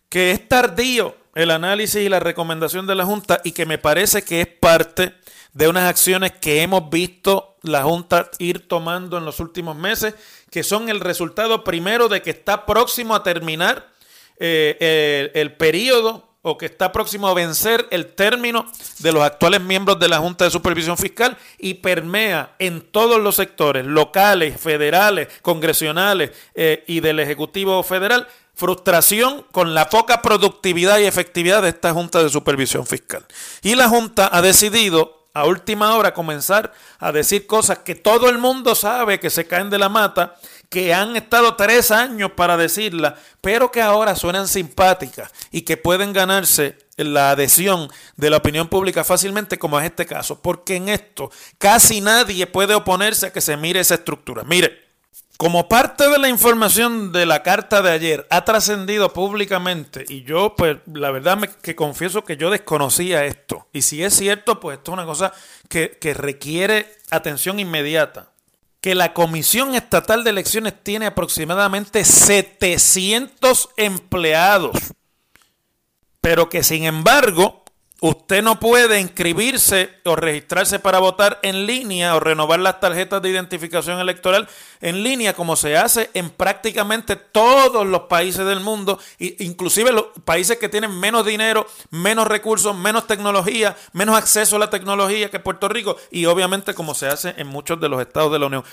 que 0.08 0.30
es 0.30 0.48
tardío 0.48 1.14
el 1.34 1.50
análisis 1.50 2.00
y 2.00 2.08
la 2.08 2.20
recomendación 2.20 2.86
de 2.86 2.94
la 2.94 3.04
Junta 3.04 3.42
y 3.44 3.52
que 3.52 3.66
me 3.66 3.76
parece 3.76 4.22
que 4.22 4.40
es 4.40 4.46
parte 4.46 5.14
de 5.54 5.68
unas 5.68 5.88
acciones 5.88 6.32
que 6.32 6.62
hemos 6.62 6.90
visto 6.90 7.56
la 7.62 7.82
Junta 7.82 8.30
ir 8.38 8.68
tomando 8.68 9.16
en 9.16 9.24
los 9.24 9.40
últimos 9.40 9.76
meses, 9.76 10.14
que 10.50 10.62
son 10.62 10.88
el 10.88 11.00
resultado 11.00 11.64
primero 11.64 12.08
de 12.08 12.22
que 12.22 12.30
está 12.30 12.66
próximo 12.66 13.14
a 13.14 13.22
terminar 13.22 13.88
eh, 14.36 15.30
el, 15.34 15.52
periodo 15.54 16.28
o 16.42 16.58
que 16.58 16.66
está 16.66 16.92
próximo 16.92 17.28
a 17.28 17.34
vencer 17.34 17.86
el 17.90 18.14
término 18.14 18.66
de 18.98 19.12
los 19.12 19.22
actuales 19.22 19.62
miembros 19.62 19.98
de 19.98 20.08
la 20.08 20.18
Junta 20.18 20.44
de 20.44 20.50
Supervisión 20.50 20.98
Fiscal 20.98 21.38
y 21.58 21.74
permea 21.74 22.54
en 22.58 22.82
todos 22.82 23.20
los 23.20 23.36
sectores, 23.36 23.86
locales, 23.86 24.60
federales, 24.60 25.28
congresionales 25.40 26.32
eh, 26.54 26.84
y 26.86 27.00
del 27.00 27.20
Ejecutivo 27.20 27.82
Federal, 27.82 28.26
frustración 28.54 29.46
con 29.52 29.72
la 29.72 29.88
poca 29.88 30.20
productividad 30.20 30.98
y 30.98 31.04
efectividad 31.04 31.62
de 31.62 31.70
esta 31.70 31.92
Junta 31.92 32.22
de 32.22 32.28
Supervisión 32.28 32.86
Fiscal. 32.86 33.24
Y 33.62 33.76
la 33.76 33.88
Junta 33.88 34.28
ha 34.30 34.42
decidido 34.42 35.23
a 35.34 35.44
última 35.46 35.96
hora 35.96 36.14
comenzar 36.14 36.72
a 36.98 37.10
decir 37.10 37.46
cosas 37.46 37.78
que 37.78 37.96
todo 37.96 38.30
el 38.30 38.38
mundo 38.38 38.74
sabe 38.76 39.18
que 39.18 39.30
se 39.30 39.46
caen 39.46 39.68
de 39.68 39.78
la 39.78 39.88
mata, 39.88 40.36
que 40.70 40.94
han 40.94 41.16
estado 41.16 41.56
tres 41.56 41.90
años 41.90 42.30
para 42.36 42.56
decirla, 42.56 43.16
pero 43.40 43.70
que 43.70 43.82
ahora 43.82 44.14
suenan 44.14 44.46
simpáticas 44.46 45.32
y 45.50 45.62
que 45.62 45.76
pueden 45.76 46.12
ganarse 46.12 46.78
la 46.96 47.32
adhesión 47.32 47.90
de 48.16 48.30
la 48.30 48.36
opinión 48.36 48.68
pública 48.68 49.02
fácilmente, 49.02 49.58
como 49.58 49.78
es 49.80 49.86
este 49.86 50.06
caso, 50.06 50.40
porque 50.40 50.76
en 50.76 50.88
esto 50.88 51.30
casi 51.58 52.00
nadie 52.00 52.46
puede 52.46 52.74
oponerse 52.74 53.26
a 53.26 53.32
que 53.32 53.40
se 53.40 53.56
mire 53.56 53.80
esa 53.80 53.96
estructura. 53.96 54.44
Mire, 54.44 54.83
como 55.44 55.68
parte 55.68 56.08
de 56.08 56.16
la 56.16 56.30
información 56.30 57.12
de 57.12 57.26
la 57.26 57.42
carta 57.42 57.82
de 57.82 57.90
ayer 57.90 58.26
ha 58.30 58.46
trascendido 58.46 59.12
públicamente 59.12 60.06
y 60.08 60.22
yo 60.22 60.56
pues 60.56 60.78
la 60.86 61.10
verdad 61.10 61.36
me, 61.36 61.50
que 61.50 61.76
confieso 61.76 62.24
que 62.24 62.38
yo 62.38 62.48
desconocía 62.48 63.26
esto. 63.26 63.68
Y 63.70 63.82
si 63.82 64.02
es 64.02 64.14
cierto 64.14 64.58
pues 64.58 64.78
esto 64.78 64.92
es 64.92 64.94
una 64.94 65.04
cosa 65.04 65.34
que, 65.68 65.98
que 66.00 66.14
requiere 66.14 66.90
atención 67.10 67.60
inmediata. 67.60 68.32
Que 68.80 68.94
la 68.94 69.12
Comisión 69.12 69.74
Estatal 69.74 70.24
de 70.24 70.30
Elecciones 70.30 70.82
tiene 70.82 71.04
aproximadamente 71.04 72.06
700 72.06 73.68
empleados 73.76 74.94
pero 76.22 76.48
que 76.48 76.62
sin 76.62 76.84
embargo 76.84 77.63
Usted 78.06 78.42
no 78.42 78.60
puede 78.60 79.00
inscribirse 79.00 79.88
o 80.04 80.14
registrarse 80.14 80.78
para 80.78 80.98
votar 80.98 81.38
en 81.42 81.64
línea 81.64 82.14
o 82.14 82.20
renovar 82.20 82.60
las 82.60 82.78
tarjetas 82.78 83.22
de 83.22 83.30
identificación 83.30 83.98
electoral 83.98 84.46
en 84.82 85.02
línea 85.02 85.32
como 85.32 85.56
se 85.56 85.78
hace 85.78 86.10
en 86.12 86.28
prácticamente 86.28 87.16
todos 87.16 87.86
los 87.86 88.02
países 88.02 88.44
del 88.44 88.60
mundo, 88.60 88.98
inclusive 89.18 89.90
los 89.90 90.08
países 90.22 90.58
que 90.58 90.68
tienen 90.68 91.00
menos 91.00 91.24
dinero, 91.24 91.66
menos 91.88 92.28
recursos, 92.28 92.76
menos 92.76 93.06
tecnología, 93.06 93.74
menos 93.94 94.18
acceso 94.18 94.56
a 94.56 94.58
la 94.58 94.68
tecnología 94.68 95.30
que 95.30 95.40
Puerto 95.40 95.70
Rico 95.70 95.96
y 96.10 96.26
obviamente 96.26 96.74
como 96.74 96.94
se 96.94 97.06
hace 97.06 97.32
en 97.38 97.46
muchos 97.46 97.80
de 97.80 97.88
los 97.88 98.02
estados 98.02 98.30
de 98.30 98.38
la 98.38 98.48
Unión. 98.48 98.64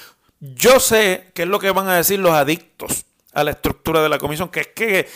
Yo 0.41 0.81
sé 0.81 1.31
qué 1.33 1.43
es 1.43 1.47
lo 1.47 1.59
que 1.59 1.71
van 1.71 1.87
a 1.87 1.95
decir 1.95 2.19
los 2.19 2.33
adictos 2.33 3.05
a 3.33 3.43
la 3.43 3.51
estructura 3.51 4.01
de 4.01 4.09
la 4.09 4.17
comisión, 4.17 4.49
que 4.49 4.59
es 4.61 4.67
que 4.67 5.07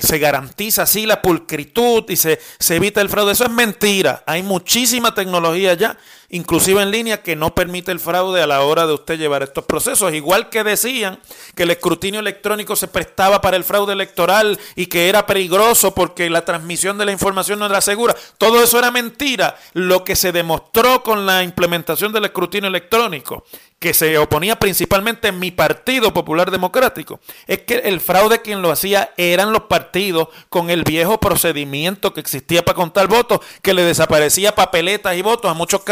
se 0.00 0.18
garantiza 0.18 0.82
así 0.82 1.06
la 1.06 1.20
pulcritud 1.20 2.04
y 2.08 2.16
se, 2.16 2.40
se 2.58 2.76
evita 2.76 3.00
el 3.00 3.08
fraude. 3.08 3.32
Eso 3.32 3.44
es 3.44 3.50
mentira. 3.50 4.22
Hay 4.26 4.42
muchísima 4.42 5.14
tecnología 5.14 5.74
ya 5.74 5.98
inclusive 6.30 6.82
en 6.82 6.90
línea, 6.90 7.22
que 7.22 7.36
no 7.36 7.54
permite 7.54 7.92
el 7.92 8.00
fraude 8.00 8.42
a 8.42 8.46
la 8.46 8.62
hora 8.62 8.86
de 8.86 8.94
usted 8.94 9.18
llevar 9.18 9.42
estos 9.42 9.64
procesos. 9.64 10.12
Igual 10.12 10.48
que 10.50 10.64
decían 10.64 11.18
que 11.54 11.64
el 11.64 11.70
escrutinio 11.70 12.20
electrónico 12.20 12.76
se 12.76 12.88
prestaba 12.88 13.40
para 13.40 13.56
el 13.56 13.64
fraude 13.64 13.92
electoral 13.92 14.58
y 14.74 14.86
que 14.86 15.08
era 15.08 15.26
peligroso 15.26 15.94
porque 15.94 16.30
la 16.30 16.44
transmisión 16.44 16.98
de 16.98 17.04
la 17.04 17.12
información 17.12 17.58
no 17.58 17.66
era 17.66 17.80
segura. 17.80 18.14
Todo 18.38 18.62
eso 18.62 18.78
era 18.78 18.90
mentira. 18.90 19.56
Lo 19.72 20.04
que 20.04 20.16
se 20.16 20.32
demostró 20.32 21.02
con 21.02 21.26
la 21.26 21.42
implementación 21.42 22.12
del 22.12 22.26
escrutinio 22.26 22.68
electrónico, 22.68 23.44
que 23.78 23.92
se 23.92 24.16
oponía 24.18 24.58
principalmente 24.58 25.28
en 25.28 25.38
mi 25.38 25.50
Partido 25.50 26.12
Popular 26.12 26.50
Democrático, 26.50 27.20
es 27.46 27.62
que 27.62 27.76
el 27.78 28.00
fraude 28.00 28.40
quien 28.40 28.62
lo 28.62 28.70
hacía 28.70 29.12
eran 29.16 29.52
los 29.52 29.62
partidos 29.64 30.28
con 30.48 30.70
el 30.70 30.82
viejo 30.82 31.20
procedimiento 31.20 32.14
que 32.14 32.20
existía 32.20 32.64
para 32.64 32.76
contar 32.76 33.06
votos, 33.06 33.40
que 33.62 33.74
le 33.74 33.82
desaparecía 33.82 34.54
papeletas 34.54 35.16
y 35.16 35.22
votos 35.22 35.50
a 35.50 35.54
muchos 35.54 35.82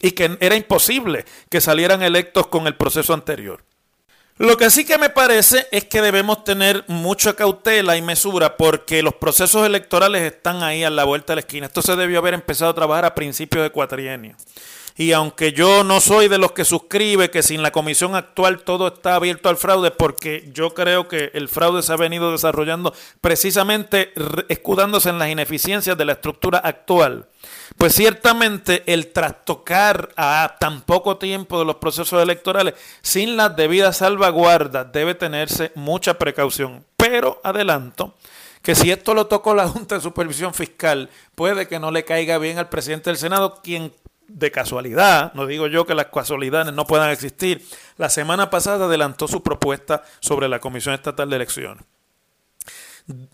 y 0.00 0.12
que 0.12 0.36
era 0.40 0.56
imposible 0.56 1.24
que 1.48 1.60
salieran 1.60 2.02
electos 2.02 2.46
con 2.46 2.66
el 2.66 2.76
proceso 2.76 3.14
anterior. 3.14 3.62
Lo 4.40 4.56
que 4.56 4.70
sí 4.70 4.86
que 4.86 4.96
me 4.96 5.10
parece 5.10 5.68
es 5.70 5.84
que 5.84 6.00
debemos 6.00 6.44
tener 6.44 6.84
mucha 6.88 7.34
cautela 7.34 7.98
y 7.98 8.02
mesura 8.02 8.56
porque 8.56 9.02
los 9.02 9.12
procesos 9.14 9.66
electorales 9.66 10.22
están 10.22 10.62
ahí 10.62 10.82
a 10.82 10.88
la 10.88 11.04
vuelta 11.04 11.32
de 11.32 11.36
la 11.36 11.40
esquina. 11.40 11.66
Esto 11.66 11.82
se 11.82 11.94
debió 11.94 12.20
haber 12.20 12.32
empezado 12.32 12.70
a 12.70 12.74
trabajar 12.74 13.04
a 13.04 13.14
principios 13.14 13.62
de 13.62 13.70
cuatrienio. 13.70 14.36
Y 15.00 15.12
aunque 15.12 15.54
yo 15.54 15.82
no 15.82 15.98
soy 15.98 16.28
de 16.28 16.36
los 16.36 16.52
que 16.52 16.66
suscribe 16.66 17.30
que 17.30 17.42
sin 17.42 17.62
la 17.62 17.72
comisión 17.72 18.14
actual 18.14 18.64
todo 18.64 18.88
está 18.88 19.14
abierto 19.14 19.48
al 19.48 19.56
fraude, 19.56 19.90
porque 19.90 20.50
yo 20.52 20.74
creo 20.74 21.08
que 21.08 21.30
el 21.32 21.48
fraude 21.48 21.82
se 21.82 21.94
ha 21.94 21.96
venido 21.96 22.32
desarrollando 22.32 22.92
precisamente 23.22 24.12
escudándose 24.50 25.08
en 25.08 25.18
las 25.18 25.30
ineficiencias 25.30 25.96
de 25.96 26.04
la 26.04 26.12
estructura 26.12 26.58
actual, 26.58 27.28
pues 27.78 27.94
ciertamente 27.94 28.82
el 28.92 29.10
trastocar 29.10 30.10
a 30.18 30.56
tan 30.60 30.82
poco 30.82 31.16
tiempo 31.16 31.58
de 31.58 31.64
los 31.64 31.76
procesos 31.76 32.22
electorales 32.22 32.74
sin 33.00 33.38
las 33.38 33.56
debidas 33.56 33.96
salvaguardas 33.96 34.92
debe 34.92 35.14
tenerse 35.14 35.72
mucha 35.76 36.18
precaución. 36.18 36.84
Pero 36.98 37.40
adelanto 37.42 38.16
que 38.60 38.74
si 38.74 38.90
esto 38.90 39.14
lo 39.14 39.26
tocó 39.28 39.54
la 39.54 39.66
Junta 39.66 39.94
de 39.94 40.02
Supervisión 40.02 40.52
Fiscal, 40.52 41.08
puede 41.34 41.66
que 41.66 41.78
no 41.78 41.90
le 41.90 42.04
caiga 42.04 42.36
bien 42.36 42.58
al 42.58 42.68
presidente 42.68 43.08
del 43.08 43.16
Senado, 43.16 43.60
quien 43.62 43.94
de 44.34 44.50
casualidad, 44.50 45.32
no 45.34 45.46
digo 45.46 45.66
yo 45.66 45.86
que 45.86 45.94
las 45.94 46.06
casualidades 46.06 46.72
no 46.72 46.86
puedan 46.86 47.10
existir, 47.10 47.64
la 47.96 48.08
semana 48.08 48.50
pasada 48.50 48.86
adelantó 48.86 49.28
su 49.28 49.42
propuesta 49.42 50.02
sobre 50.20 50.48
la 50.48 50.60
Comisión 50.60 50.94
Estatal 50.94 51.28
de 51.28 51.36
Elecciones. 51.36 51.84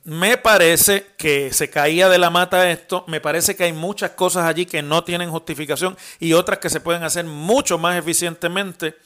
Me 0.04 0.38
parece 0.38 1.06
que 1.18 1.52
se 1.52 1.68
caía 1.68 2.08
de 2.08 2.18
la 2.18 2.30
mata 2.30 2.70
esto, 2.70 3.04
me 3.08 3.20
parece 3.20 3.56
que 3.56 3.64
hay 3.64 3.72
muchas 3.72 4.12
cosas 4.12 4.44
allí 4.44 4.64
que 4.64 4.82
no 4.82 5.04
tienen 5.04 5.30
justificación 5.30 5.96
y 6.18 6.32
otras 6.32 6.60
que 6.60 6.70
se 6.70 6.80
pueden 6.80 7.02
hacer 7.02 7.26
mucho 7.26 7.76
más 7.76 7.98
eficientemente, 7.98 8.96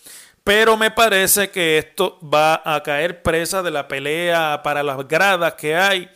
pero 0.45 0.77
me 0.77 0.91
parece 0.91 1.51
que 1.51 1.79
esto 1.79 2.19
va 2.23 2.63
a 2.65 2.83
caer 2.83 3.23
presa 3.23 3.63
de 3.63 3.73
la 3.73 3.89
pelea 3.89 4.61
para 4.63 4.83
las 4.83 5.09
gradas 5.09 5.55
que 5.55 5.75
hay 5.75 6.09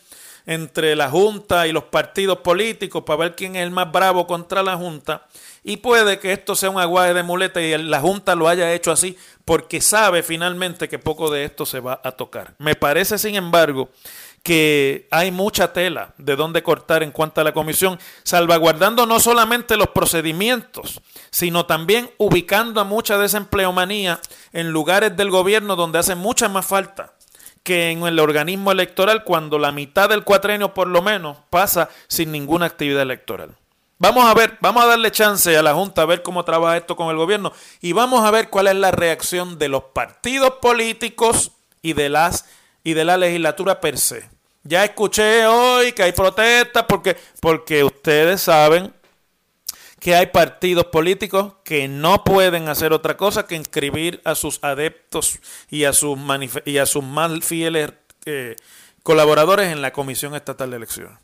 entre 0.47 0.95
la 0.95 1.11
Junta 1.11 1.66
y 1.66 1.73
los 1.73 1.85
partidos 1.85 2.38
políticos 2.38 3.02
para 3.04 3.19
ver 3.19 3.35
quién 3.35 3.57
es 3.57 3.62
el 3.62 3.71
más 3.71 3.90
bravo 3.90 4.26
contra 4.26 4.62
la 4.62 4.76
Junta. 4.76 5.26
Y 5.66 5.78
puede 5.78 6.18
que 6.18 6.33
esto 6.33 6.54
sea 6.54 6.68
un 6.68 6.78
aguaje 6.78 7.14
de 7.14 7.23
muleta 7.23 7.61
y 7.62 7.76
la 7.78 8.00
Junta 8.00 8.35
lo 8.35 8.49
haya 8.49 8.75
hecho 8.75 8.92
así 8.92 9.16
porque 9.47 9.80
sabe 9.80 10.23
finalmente 10.23 10.90
que 10.90 10.99
poco 10.99 11.30
de 11.30 11.44
esto 11.44 11.64
se 11.64 11.80
va 11.80 12.02
a 12.04 12.12
tocar. 12.12 12.54
Me 12.59 12.75
parece, 12.75 13.16
sin 13.16 13.35
embargo, 13.35 13.88
que 14.42 15.09
hay 15.11 15.30
mucha 15.30 15.73
tela 15.73 16.12
de 16.18 16.37
dónde 16.37 16.62
cortar 16.62 17.02
en 17.02 17.12
cuanto 17.12 17.40
a 17.40 17.44
la 17.44 17.54
comisión, 17.54 17.99
salvaguardando 18.25 19.06
no 19.06 19.18
solamente 19.21 19.78
los 19.78 19.88
procedimientos, 19.88 21.00
sino 21.30 21.64
también 21.64 22.11
ubicando 22.18 22.83
a 22.83 22.85
mucha 22.85 23.16
desempleomanía 23.16 24.21
en 24.52 24.71
lugares 24.71 25.16
del 25.16 25.30
gobierno 25.30 25.76
donde 25.76 25.99
hace 25.99 26.14
mucha 26.14 26.50
más 26.50 26.66
falta 26.66 27.14
que 27.62 27.88
en 27.88 28.02
el 28.02 28.21
organismo 28.21 28.71
electoral 28.71 29.25
cuando 29.25 29.59
la 29.59 29.73
mitad 29.73 30.11
del 30.11 30.25
cuatrenio 30.25 30.75
por 30.75 30.88
lo 30.88 31.00
menos 31.00 31.38
pasa 31.49 31.88
sin 32.06 32.30
ninguna 32.30 32.66
actividad 32.66 33.00
electoral. 33.00 33.56
Vamos 33.99 34.25
a 34.25 34.35
ver, 34.35 34.59
vamos 34.61 34.83
a 34.83 34.87
darle 34.87 35.13
chance 35.13 35.57
a 35.57 35.63
la 35.63 35.73
Junta 35.73 36.03
a 36.03 36.07
ver 36.07 36.23
cómo 36.23 36.45
trabaja 36.45 36.77
esto 36.77 36.97
con 36.97 37.11
el 37.11 37.17
gobierno 37.17 37.53
y 37.81 37.93
vamos 37.93 38.25
a 38.25 38.31
ver 38.31 38.51
cuál 38.51 38.67
es 38.67 38.75
la 38.75 38.91
reacción 38.91 39.59
de 39.59 39.69
los 39.69 39.85
partidos 39.85 40.55
políticos 40.61 41.53
y 41.81 41.93
de 41.93 42.09
las 42.09 42.47
y 42.83 42.95
de 42.95 43.05
la 43.05 43.17
legislatura 43.17 43.81
per 43.81 43.97
se. 43.99 44.29
Ya 44.65 44.85
escuché 44.85 45.47
hoy 45.47 45.93
que 45.93 46.03
hay 46.03 46.13
protestas 46.13 46.85
porque 46.89 47.17
porque 47.41 47.85
ustedes 47.85 48.43
saben 48.43 48.93
que 50.01 50.15
hay 50.15 50.27
partidos 50.27 50.87
políticos 50.87 51.55
que 51.65 51.89
no 51.89 52.25
pueden 52.25 52.69
hacer 52.69 52.93
otra 52.93 53.17
cosa 53.17 53.47
que 53.47 53.55
inscribir 53.55 54.21
a 54.25 54.35
sus 54.35 54.63
adeptos 54.63 55.39
y 55.71 55.85
a 55.85 55.95
sus, 55.95 56.19
y 56.67 56.77
a 56.77 56.85
sus 56.85 57.03
más 57.03 57.33
fieles 57.43 57.91
eh, 58.27 58.55
colaboradores 59.03 59.73
en 59.73 59.81
la 59.81 59.95
Comisión 59.95 60.35
Estatal 60.35 60.71
de 60.71 60.77
Elecciones. 60.77 61.19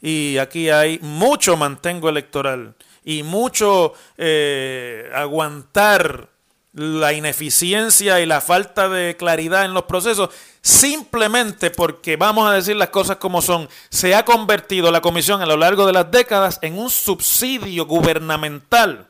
Y 0.00 0.38
aquí 0.38 0.70
hay 0.70 0.98
mucho 1.02 1.56
mantengo 1.56 2.08
electoral 2.08 2.74
y 3.04 3.22
mucho 3.22 3.94
eh, 4.16 5.10
aguantar 5.14 6.28
la 6.72 7.12
ineficiencia 7.12 8.20
y 8.20 8.26
la 8.26 8.40
falta 8.40 8.88
de 8.88 9.16
claridad 9.16 9.64
en 9.64 9.74
los 9.74 9.84
procesos, 9.84 10.30
simplemente 10.62 11.70
porque, 11.70 12.16
vamos 12.16 12.48
a 12.48 12.54
decir 12.54 12.76
las 12.76 12.90
cosas 12.90 13.16
como 13.16 13.42
son, 13.42 13.68
se 13.88 14.14
ha 14.14 14.24
convertido 14.24 14.90
la 14.90 15.00
comisión 15.00 15.42
a 15.42 15.46
lo 15.46 15.56
largo 15.56 15.86
de 15.86 15.92
las 15.92 16.10
décadas 16.10 16.58
en 16.62 16.78
un 16.78 16.90
subsidio 16.90 17.86
gubernamental 17.86 19.08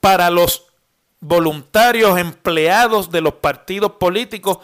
para 0.00 0.28
los 0.28 0.66
voluntarios 1.20 2.18
empleados 2.18 3.10
de 3.10 3.20
los 3.20 3.34
partidos 3.34 3.92
políticos 3.92 4.58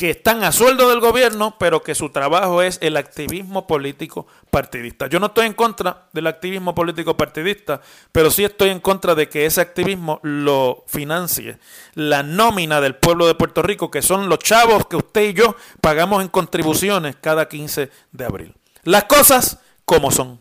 que 0.00 0.08
están 0.08 0.42
a 0.44 0.50
sueldo 0.50 0.88
del 0.88 0.98
gobierno, 0.98 1.56
pero 1.58 1.82
que 1.82 1.94
su 1.94 2.08
trabajo 2.08 2.62
es 2.62 2.78
el 2.80 2.96
activismo 2.96 3.66
político 3.66 4.26
partidista. 4.50 5.08
Yo 5.08 5.20
no 5.20 5.26
estoy 5.26 5.44
en 5.44 5.52
contra 5.52 6.06
del 6.14 6.26
activismo 6.26 6.74
político 6.74 7.18
partidista, 7.18 7.82
pero 8.10 8.30
sí 8.30 8.42
estoy 8.42 8.70
en 8.70 8.80
contra 8.80 9.14
de 9.14 9.28
que 9.28 9.44
ese 9.44 9.60
activismo 9.60 10.18
lo 10.22 10.84
financie 10.86 11.58
la 11.92 12.22
nómina 12.22 12.80
del 12.80 12.94
pueblo 12.94 13.26
de 13.26 13.34
Puerto 13.34 13.60
Rico, 13.60 13.90
que 13.90 14.00
son 14.00 14.30
los 14.30 14.38
chavos 14.38 14.86
que 14.86 14.96
usted 14.96 15.20
y 15.20 15.34
yo 15.34 15.54
pagamos 15.82 16.22
en 16.22 16.28
contribuciones 16.28 17.16
cada 17.20 17.46
15 17.46 17.90
de 18.10 18.24
abril. 18.24 18.54
Las 18.84 19.04
cosas 19.04 19.58
como 19.84 20.10
son. 20.10 20.40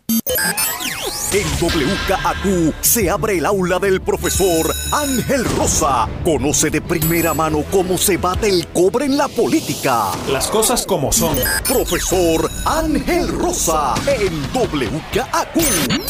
En 1.31 1.45
WKAQ 1.61 2.73
se 2.81 3.07
abre 3.07 3.37
el 3.37 3.45
aula 3.45 3.77
del 3.77 4.01
profesor 4.01 4.73
Ángel 4.91 5.45
Rosa. 5.45 6.09
Conoce 6.23 6.71
de 6.71 6.81
primera 6.81 7.35
mano 7.35 7.63
cómo 7.69 7.99
se 7.99 8.17
bate 8.17 8.49
el 8.49 8.67
cobre 8.69 9.05
en 9.05 9.15
la 9.15 9.27
política. 9.27 10.05
Las 10.27 10.47
cosas 10.47 10.87
como 10.87 11.11
son. 11.11 11.37
Profesor 11.67 12.49
Ángel 12.65 13.27
Rosa 13.27 13.93
en 14.07 14.41
WKAQ. 14.55 16.01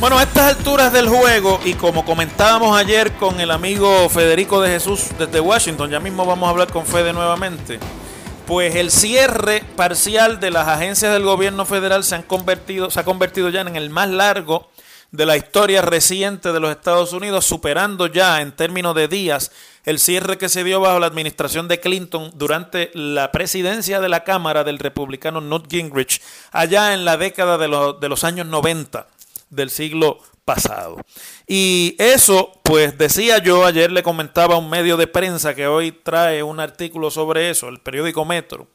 Bueno, 0.00 0.18
a 0.18 0.22
estas 0.22 0.56
alturas 0.56 0.90
del 0.90 1.10
juego 1.10 1.60
y 1.62 1.74
como 1.74 2.06
comentábamos 2.06 2.78
ayer 2.78 3.12
con 3.16 3.40
el 3.40 3.50
amigo 3.50 4.08
Federico 4.08 4.62
de 4.62 4.70
Jesús 4.70 5.08
desde 5.18 5.38
Washington, 5.40 5.90
ya 5.90 6.00
mismo 6.00 6.24
vamos 6.24 6.46
a 6.46 6.50
hablar 6.50 6.72
con 6.72 6.86
Fede 6.86 7.12
nuevamente 7.12 7.78
pues 8.46 8.76
el 8.76 8.90
cierre 8.92 9.64
parcial 9.74 10.38
de 10.38 10.52
las 10.52 10.68
agencias 10.68 11.12
del 11.12 11.24
gobierno 11.24 11.66
federal 11.66 12.04
se, 12.04 12.14
han 12.14 12.22
convertido, 12.22 12.90
se 12.90 13.00
ha 13.00 13.04
convertido 13.04 13.48
ya 13.48 13.62
en 13.62 13.74
el 13.74 13.90
más 13.90 14.08
largo 14.08 14.70
de 15.10 15.26
la 15.26 15.36
historia 15.36 15.82
reciente 15.82 16.52
de 16.52 16.60
los 16.60 16.70
Estados 16.70 17.12
Unidos, 17.12 17.44
superando 17.44 18.06
ya 18.06 18.40
en 18.40 18.52
términos 18.52 18.94
de 18.94 19.08
días 19.08 19.50
el 19.84 19.98
cierre 19.98 20.38
que 20.38 20.48
se 20.48 20.62
dio 20.62 20.80
bajo 20.80 21.00
la 21.00 21.06
administración 21.06 21.66
de 21.66 21.80
Clinton 21.80 22.30
durante 22.34 22.90
la 22.94 23.32
presidencia 23.32 24.00
de 24.00 24.08
la 24.08 24.22
Cámara 24.22 24.62
del 24.62 24.78
republicano 24.78 25.40
Newt 25.40 25.68
Gingrich, 25.68 26.22
allá 26.52 26.94
en 26.94 27.04
la 27.04 27.16
década 27.16 27.58
de, 27.58 27.68
los, 27.68 27.98
de 28.00 28.08
los 28.08 28.22
años 28.22 28.46
90 28.46 29.08
del 29.50 29.70
siglo 29.70 30.20
pasado. 30.44 30.98
Y 31.46 31.94
eso, 31.98 32.52
pues 32.64 32.98
decía 32.98 33.38
yo, 33.38 33.64
ayer 33.64 33.92
le 33.92 34.02
comentaba 34.02 34.56
a 34.56 34.58
un 34.58 34.68
medio 34.68 34.96
de 34.96 35.06
prensa 35.06 35.54
que 35.54 35.68
hoy 35.68 35.92
trae 35.92 36.42
un 36.42 36.58
artículo 36.58 37.10
sobre 37.10 37.50
eso, 37.50 37.68
el 37.68 37.78
periódico 37.78 38.24
Metro, 38.24 38.66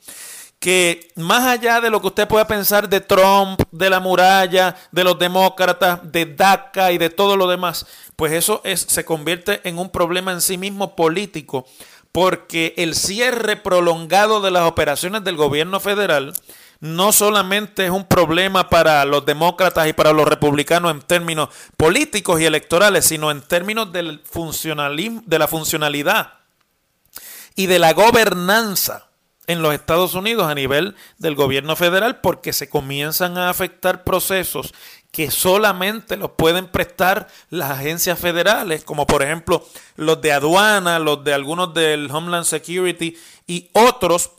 que 0.60 1.12
más 1.16 1.46
allá 1.46 1.82
de 1.82 1.90
lo 1.90 2.00
que 2.00 2.08
usted 2.08 2.28
pueda 2.30 2.48
pensar 2.48 2.88
de 2.88 3.02
Trump, 3.02 3.62
de 3.72 3.90
la 3.90 4.00
muralla, 4.00 4.76
de 4.92 5.04
los 5.04 5.20
demócratas, 5.20 6.00
de 6.12 6.26
DACA 6.26 6.94
y 6.94 6.98
de 6.98 7.10
todo 7.10 7.36
lo 7.36 7.48
demás, 7.48 7.86
pues 8.16 8.32
eso 8.32 8.62
es, 8.64 8.80
se 8.80 9.04
convierte 9.04 9.60
en 9.68 9.78
un 9.78 9.90
problema 9.90 10.32
en 10.32 10.40
sí 10.40 10.58
mismo 10.58 10.96
político, 10.96 11.66
porque 12.14 12.74
el 12.78 12.96
cierre 12.96 13.58
prolongado 13.58 14.40
de 14.40 14.52
las 14.52 14.64
operaciones 14.64 15.26
del 15.26 15.36
gobierno 15.36 15.82
federal 15.82 16.34
no 16.82 17.13
solamente 17.13 17.86
es 17.86 17.91
un 17.91 18.06
problema 18.06 18.67
para 18.67 19.06
los 19.06 19.24
demócratas 19.26 19.88
y 19.88 19.94
para 19.94 20.12
los 20.12 20.28
republicanos 20.28 20.91
en 20.91 21.02
términos 21.02 21.50
políticos 21.78 22.41
y 22.41 22.46
electorales, 22.46 23.06
sino 23.06 23.30
en 23.32 23.41
términos 23.41 23.94
del 23.94 24.20
funcionalismo, 24.26 25.22
de 25.26 25.39
la 25.39 25.48
funcionalidad 25.48 26.34
y 27.56 27.67
de 27.67 27.80
la 27.80 27.94
gobernanza 27.94 29.08
en 29.46 29.62
los 29.62 29.74
Estados 29.74 30.15
Unidos 30.15 30.48
a 30.48 30.56
nivel 30.56 30.96
del 31.20 31.36
gobierno 31.36 31.76
federal 31.76 32.20
porque 32.20 32.52
se 32.52 32.70
comienzan 32.70 33.38
a 33.38 33.50
afectar 33.50 34.04
procesos 34.04 34.74
que 35.12 35.30
solamente 35.30 36.15
los 36.15 36.32
pueden 36.32 36.67
prestar 36.67 37.28
las 37.50 37.72
agencias 37.72 38.17
federales, 38.17 38.84
como 38.84 39.06
por 39.06 39.22
ejemplo 39.22 39.63
los 39.98 40.22
de 40.22 40.32
aduana, 40.32 41.00
los 41.00 41.24
de 41.24 41.34
algunos 41.34 41.74
del 41.74 42.10
Homeland 42.10 42.46
Security 42.46 43.17
y 43.46 43.70
otros 43.74 44.32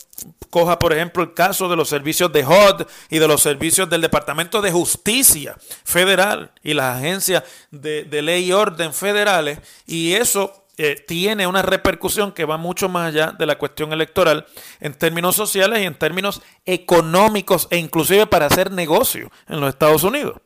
Coja, 0.50 0.78
por 0.78 0.92
ejemplo, 0.92 1.22
el 1.22 1.32
caso 1.34 1.68
de 1.68 1.76
los 1.76 1.88
servicios 1.88 2.32
de 2.32 2.44
HUD 2.44 2.86
y 3.08 3.18
de 3.18 3.28
los 3.28 3.40
servicios 3.40 3.88
del 3.88 4.02
Departamento 4.02 4.60
de 4.60 4.70
Justicia 4.70 5.56
Federal 5.84 6.52
y 6.62 6.74
las 6.74 6.98
agencias 6.98 7.42
de, 7.70 8.04
ley 8.22 8.44
y 8.44 8.52
orden 8.52 8.92
federales. 8.92 9.58
Y 9.86 10.12
eso 10.12 10.66
eh, 10.76 11.02
tiene 11.06 11.46
una 11.46 11.62
repercusión 11.62 12.32
que 12.32 12.44
va 12.44 12.58
mucho 12.58 12.88
más 12.88 13.08
allá 13.08 13.32
de 13.38 13.46
la 13.46 13.56
cuestión 13.56 13.92
electoral 13.92 14.46
en 14.80 14.94
términos 14.94 15.36
sociales 15.36 15.80
y 15.80 15.84
en 15.84 15.94
términos 15.94 16.42
económicos 16.66 17.68
e 17.70 17.78
inclusive 17.78 18.26
para 18.26 18.46
hacer 18.46 18.70
negocio 18.70 19.30
en 19.48 19.60
los 19.60 19.70
Estados 19.70 20.02
Unidos. 20.02 20.36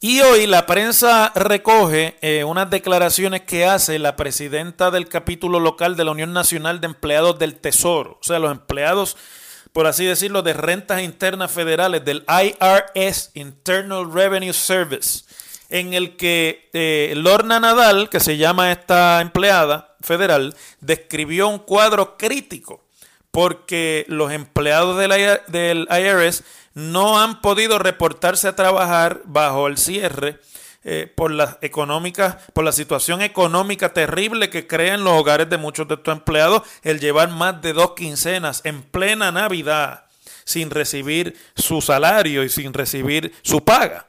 Y 0.00 0.20
hoy 0.20 0.46
la 0.46 0.66
prensa 0.66 1.32
recoge 1.34 2.18
eh, 2.20 2.44
unas 2.44 2.68
declaraciones 2.68 3.42
que 3.42 3.64
hace 3.64 3.98
la 3.98 4.14
presidenta 4.14 4.90
del 4.90 5.08
capítulo 5.08 5.58
local 5.58 5.96
de 5.96 6.04
la 6.04 6.10
Unión 6.10 6.34
Nacional 6.34 6.82
de 6.82 6.88
Empleados 6.88 7.38
del 7.38 7.56
Tesoro, 7.56 8.18
o 8.20 8.24
sea, 8.24 8.38
los 8.38 8.50
empleados, 8.50 9.16
por 9.72 9.86
así 9.86 10.04
decirlo, 10.04 10.42
de 10.42 10.52
rentas 10.52 11.00
internas 11.00 11.50
federales 11.50 12.04
del 12.04 12.26
IRS, 12.28 13.30
Internal 13.32 14.12
Revenue 14.12 14.52
Service, 14.52 15.24
en 15.70 15.94
el 15.94 16.16
que 16.16 16.68
eh, 16.74 17.14
Lorna 17.16 17.58
Nadal, 17.58 18.10
que 18.10 18.20
se 18.20 18.36
llama 18.36 18.72
esta 18.72 19.22
empleada 19.22 19.96
federal, 20.02 20.54
describió 20.80 21.48
un 21.48 21.58
cuadro 21.58 22.18
crítico 22.18 22.85
porque 23.36 24.06
los 24.08 24.32
empleados 24.32 24.96
del 24.96 25.88
IRS 25.90 26.42
no 26.72 27.20
han 27.20 27.42
podido 27.42 27.78
reportarse 27.78 28.48
a 28.48 28.56
trabajar 28.56 29.20
bajo 29.26 29.66
el 29.66 29.76
cierre 29.76 30.40
eh, 30.84 31.12
por 31.14 31.30
las 31.30 31.58
económicas, 31.60 32.36
por 32.54 32.64
la 32.64 32.72
situación 32.72 33.20
económica 33.20 33.92
terrible 33.92 34.48
que 34.48 34.66
crean 34.66 35.04
los 35.04 35.12
hogares 35.12 35.50
de 35.50 35.58
muchos 35.58 35.86
de 35.86 35.96
estos 35.96 36.16
empleados, 36.16 36.62
el 36.82 36.98
llevar 36.98 37.28
más 37.28 37.60
de 37.60 37.74
dos 37.74 37.92
quincenas 37.92 38.62
en 38.64 38.80
plena 38.80 39.30
Navidad 39.30 40.06
sin 40.46 40.70
recibir 40.70 41.36
su 41.56 41.82
salario 41.82 42.42
y 42.42 42.48
sin 42.48 42.72
recibir 42.72 43.34
su 43.42 43.62
paga. 43.62 44.06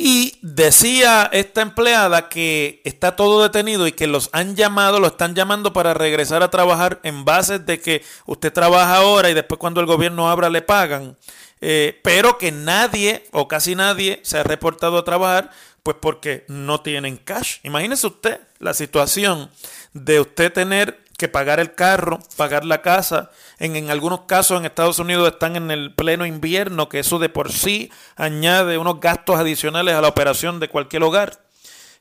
Y 0.00 0.38
decía 0.42 1.28
esta 1.32 1.60
empleada 1.60 2.28
que 2.28 2.80
está 2.84 3.16
todo 3.16 3.42
detenido 3.42 3.88
y 3.88 3.90
que 3.90 4.06
los 4.06 4.30
han 4.30 4.54
llamado, 4.54 5.00
lo 5.00 5.08
están 5.08 5.34
llamando 5.34 5.72
para 5.72 5.92
regresar 5.92 6.40
a 6.44 6.50
trabajar 6.50 7.00
en 7.02 7.24
base 7.24 7.58
de 7.58 7.80
que 7.80 8.04
usted 8.24 8.52
trabaja 8.52 8.94
ahora 8.94 9.28
y 9.28 9.34
después 9.34 9.58
cuando 9.58 9.80
el 9.80 9.88
gobierno 9.88 10.30
abra 10.30 10.50
le 10.50 10.62
pagan. 10.62 11.16
Eh, 11.60 11.98
pero 12.04 12.38
que 12.38 12.52
nadie 12.52 13.26
o 13.32 13.48
casi 13.48 13.74
nadie 13.74 14.20
se 14.22 14.38
ha 14.38 14.44
reportado 14.44 14.98
a 14.98 15.04
trabajar, 15.04 15.50
pues 15.82 15.96
porque 16.00 16.44
no 16.46 16.80
tienen 16.80 17.16
cash. 17.16 17.56
Imagínese 17.64 18.06
usted 18.06 18.38
la 18.60 18.74
situación 18.74 19.50
de 19.94 20.20
usted 20.20 20.52
tener 20.52 21.00
que 21.18 21.28
pagar 21.28 21.58
el 21.58 21.74
carro, 21.74 22.20
pagar 22.36 22.64
la 22.64 22.80
casa. 22.80 23.30
En, 23.58 23.74
en, 23.74 23.90
algunos 23.90 24.20
casos 24.22 24.58
en 24.58 24.64
Estados 24.64 25.00
Unidos 25.00 25.30
están 25.30 25.56
en 25.56 25.70
el 25.72 25.92
pleno 25.92 26.24
invierno, 26.24 26.88
que 26.88 27.00
eso 27.00 27.18
de 27.18 27.28
por 27.28 27.52
sí 27.52 27.90
añade 28.14 28.78
unos 28.78 29.00
gastos 29.00 29.36
adicionales 29.36 29.94
a 29.94 30.00
la 30.00 30.08
operación 30.08 30.60
de 30.60 30.68
cualquier 30.68 31.02
hogar. 31.02 31.42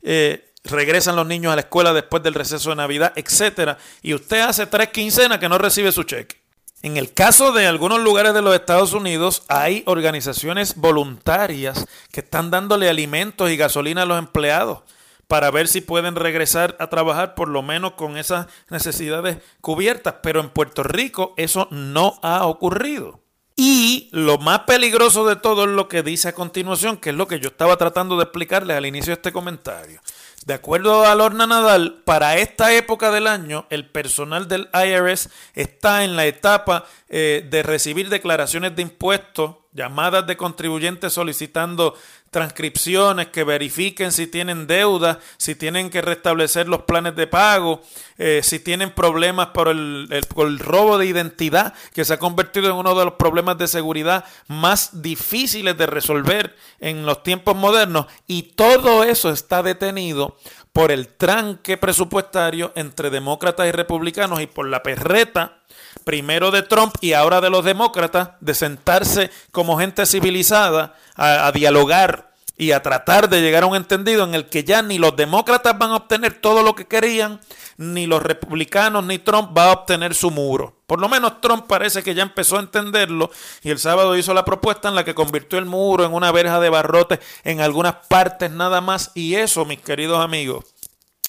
Eh, 0.03 0.53
regresan 0.63 1.15
los 1.15 1.25
niños 1.25 1.51
a 1.51 1.55
la 1.55 1.61
escuela 1.61 1.93
después 1.93 2.21
del 2.21 2.35
receso 2.35 2.69
de 2.69 2.75
Navidad, 2.75 3.11
etcétera, 3.15 3.79
y 4.03 4.13
usted 4.13 4.41
hace 4.41 4.67
tres 4.67 4.89
quincenas 4.89 5.39
que 5.39 5.49
no 5.49 5.57
recibe 5.57 5.91
su 5.91 6.03
cheque. 6.03 6.37
En 6.83 6.95
el 6.95 7.11
caso 7.11 7.51
de 7.53 7.65
algunos 7.65 7.99
lugares 7.99 8.35
de 8.35 8.43
los 8.43 8.53
Estados 8.53 8.93
Unidos 8.93 9.41
hay 9.47 9.81
organizaciones 9.87 10.75
voluntarias 10.75 11.87
que 12.11 12.19
están 12.19 12.51
dándole 12.51 12.87
alimentos 12.87 13.49
y 13.49 13.57
gasolina 13.57 14.03
a 14.03 14.05
los 14.05 14.19
empleados 14.19 14.83
para 15.27 15.51
ver 15.51 15.67
si 15.67 15.81
pueden 15.81 16.15
regresar 16.15 16.75
a 16.79 16.87
trabajar 16.87 17.35
por 17.35 17.49
lo 17.49 17.61
menos 17.61 17.93
con 17.93 18.17
esas 18.17 18.47
necesidades 18.69 19.37
cubiertas. 19.61 20.15
Pero 20.23 20.39
en 20.39 20.49
Puerto 20.49 20.83
Rico 20.83 21.33
eso 21.37 21.67
no 21.71 22.19
ha 22.21 22.45
ocurrido. 22.45 23.21
Y 23.59 24.09
lo 24.11 24.37
más 24.37 24.59
peligroso 24.61 25.27
de 25.27 25.35
todo 25.35 25.63
es 25.63 25.71
lo 25.71 25.87
que 25.87 26.03
dice 26.03 26.29
a 26.29 26.33
continuación, 26.33 26.97
que 26.97 27.09
es 27.09 27.15
lo 27.15 27.27
que 27.27 27.39
yo 27.39 27.49
estaba 27.49 27.75
tratando 27.75 28.15
de 28.15 28.23
explicarles 28.23 28.77
al 28.77 28.85
inicio 28.85 29.09
de 29.09 29.15
este 29.15 29.33
comentario. 29.33 29.99
De 30.45 30.53
acuerdo 30.53 31.05
a 31.05 31.15
Lorna 31.15 31.47
Nadal, 31.47 32.03
para 32.05 32.37
esta 32.37 32.71
época 32.73 33.09
del 33.09 33.25
año, 33.25 33.65
el 33.71 33.89
personal 33.89 34.47
del 34.47 34.69
IRS 34.73 35.29
está 35.55 36.03
en 36.03 36.15
la 36.15 36.27
etapa 36.27 36.85
eh, 37.09 37.45
de 37.49 37.63
recibir 37.63 38.09
declaraciones 38.09 38.75
de 38.75 38.83
impuestos, 38.83 39.55
llamadas 39.77 40.25
de 40.25 40.35
contribuyentes 40.35 41.13
solicitando 41.13 41.93
transcripciones 42.31 43.27
que 43.27 43.43
verifiquen 43.43 44.11
si 44.11 44.25
tienen 44.25 44.65
deuda, 44.65 45.19
si 45.37 45.53
tienen 45.53 45.91
que 45.91 46.01
restablecer 46.01 46.67
los 46.67 46.81
planes 46.81 47.15
de 47.15 47.27
pago, 47.27 47.81
eh, 48.17 48.41
si 48.43 48.59
tienen 48.59 48.89
problemas 48.89 49.49
por 49.49 49.67
el, 49.67 50.07
el, 50.09 50.59
robo 50.59 50.97
de 50.97 51.05
identidad, 51.05 51.75
que 51.93 52.03
se 52.03 52.15
ha 52.15 52.19
convertido 52.19 52.69
en 52.69 52.75
uno 52.75 52.95
de 52.95 53.05
los 53.05 53.13
problemas 53.13 53.59
de 53.59 53.67
seguridad 53.67 54.25
más 54.47 55.03
difíciles 55.03 55.77
de 55.77 55.85
resolver 55.85 56.55
en 56.79 57.05
los 57.05 57.21
tiempos 57.21 57.55
modernos. 57.55 58.07
Y 58.25 58.53
todo 58.55 59.03
eso 59.03 59.29
está 59.29 59.61
detenido 59.61 60.37
por 60.73 60.91
el 60.91 61.07
tranque 61.07 61.77
presupuestario 61.77 62.71
entre 62.75 63.11
demócratas 63.11 63.67
y 63.67 63.71
republicanos 63.71 64.41
y 64.41 64.47
por 64.47 64.67
la 64.67 64.81
perreta 64.81 65.59
primero 66.03 66.51
de 66.51 66.63
Trump 66.63 66.95
y 67.01 67.13
ahora 67.13 67.41
de 67.41 67.49
los 67.49 67.65
demócratas, 67.65 68.29
de 68.39 68.53
sentarse 68.53 69.31
como 69.51 69.77
gente 69.77 70.05
civilizada 70.05 70.95
a, 71.15 71.51
dialogar 71.51 72.31
y 72.57 72.71
a 72.71 72.81
tratar 72.81 73.29
de 73.29 73.41
llegar 73.41 73.63
a 73.63 73.67
un 73.67 73.75
entendido 73.75 74.23
en 74.23 74.33
el 74.33 74.49
que 74.49 74.63
ya 74.63 74.81
ni 74.81 74.97
los 74.97 75.15
demócratas 75.15 75.77
van 75.77 75.91
a 75.91 75.97
obtener 75.97 76.39
todo 76.39 76.63
lo 76.63 76.75
que 76.75 76.85
querían, 76.85 77.39
ni 77.77 78.07
los 78.07 78.23
republicanos, 78.23 79.03
ni 79.03 79.19
Trump 79.19 79.55
va 79.55 79.65
a 79.65 79.73
obtener 79.73 80.15
su 80.15 80.31
muro. 80.31 80.77
Por 80.87 80.99
lo 80.99 81.09
menos 81.09 81.41
Trump 81.41 81.67
parece 81.67 82.01
que 82.01 82.15
ya 82.15 82.23
empezó 82.23 82.55
a 82.55 82.61
entenderlo 82.61 83.29
y 83.61 83.69
el 83.69 83.77
sábado 83.77 84.15
hizo 84.15 84.33
la 84.33 84.45
propuesta 84.45 84.87
en 84.87 84.95
la 84.95 85.03
que 85.03 85.13
convirtió 85.13 85.59
el 85.59 85.65
muro 85.65 86.05
en 86.05 86.13
una 86.13 86.31
verja 86.31 86.59
de 86.59 86.69
barrotes 86.69 87.19
en 87.43 87.59
algunas 87.59 87.95
partes 88.07 88.49
nada 88.49 88.79
más. 88.79 89.11
Y 89.13 89.35
eso, 89.35 89.65
mis 89.65 89.81
queridos 89.81 90.19
amigos, 90.19 90.63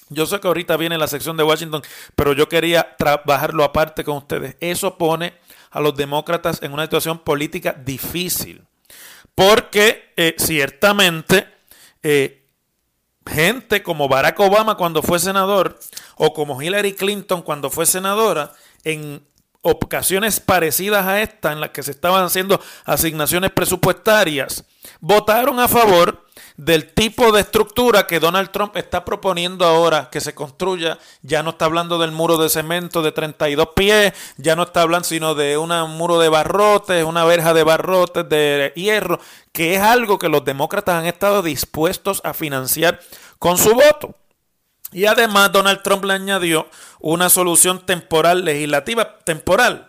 yo 0.09 0.25
sé 0.25 0.39
que 0.39 0.47
ahorita 0.47 0.75
viene 0.77 0.97
la 0.97 1.07
sección 1.07 1.37
de 1.37 1.43
Washington, 1.43 1.81
pero 2.15 2.33
yo 2.33 2.49
quería 2.49 2.95
trabajarlo 2.97 3.63
aparte 3.63 4.03
con 4.03 4.17
ustedes. 4.17 4.55
Eso 4.59 4.97
pone 4.97 5.33
a 5.71 5.79
los 5.79 5.95
demócratas 5.95 6.61
en 6.61 6.73
una 6.73 6.83
situación 6.83 7.19
política 7.19 7.73
difícil. 7.73 8.65
Porque 9.35 10.11
eh, 10.17 10.35
ciertamente 10.37 11.47
eh, 12.03 12.47
gente 13.25 13.83
como 13.83 14.07
Barack 14.09 14.39
Obama 14.39 14.75
cuando 14.75 15.01
fue 15.01 15.19
senador 15.19 15.79
o 16.15 16.33
como 16.33 16.61
Hillary 16.61 16.93
Clinton 16.93 17.41
cuando 17.41 17.69
fue 17.69 17.85
senadora, 17.85 18.51
en 18.83 19.25
ocasiones 19.61 20.39
parecidas 20.39 21.05
a 21.05 21.21
esta, 21.21 21.51
en 21.51 21.61
las 21.61 21.69
que 21.69 21.83
se 21.83 21.91
estaban 21.91 22.23
haciendo 22.23 22.59
asignaciones 22.85 23.51
presupuestarias, 23.51 24.63
votaron 24.99 25.59
a 25.59 25.67
favor 25.67 26.25
del 26.57 26.93
tipo 26.93 27.31
de 27.31 27.41
estructura 27.41 28.07
que 28.07 28.19
Donald 28.19 28.51
Trump 28.51 28.75
está 28.77 29.05
proponiendo 29.05 29.65
ahora 29.65 30.09
que 30.11 30.21
se 30.21 30.35
construya. 30.35 30.97
Ya 31.21 31.43
no 31.43 31.51
está 31.51 31.65
hablando 31.65 31.97
del 31.97 32.11
muro 32.11 32.37
de 32.37 32.49
cemento 32.49 33.01
de 33.01 33.11
32 33.11 33.69
pies, 33.75 34.13
ya 34.37 34.55
no 34.55 34.63
está 34.63 34.81
hablando 34.81 35.07
sino 35.07 35.35
de 35.35 35.57
un 35.57 35.69
muro 35.97 36.19
de 36.19 36.29
barrotes, 36.29 37.03
una 37.03 37.25
verja 37.25 37.53
de 37.53 37.63
barrotes 37.63 38.27
de 38.27 38.73
hierro, 38.75 39.19
que 39.51 39.75
es 39.75 39.81
algo 39.81 40.19
que 40.19 40.29
los 40.29 40.43
demócratas 40.43 40.95
han 40.95 41.05
estado 41.05 41.41
dispuestos 41.41 42.21
a 42.23 42.33
financiar 42.33 42.99
con 43.37 43.57
su 43.57 43.73
voto. 43.73 44.15
Y 44.91 45.05
además 45.05 45.51
Donald 45.51 45.81
Trump 45.83 46.03
le 46.05 46.13
añadió 46.13 46.67
una 46.99 47.29
solución 47.29 47.85
temporal 47.85 48.43
legislativa, 48.43 49.19
temporal. 49.19 49.87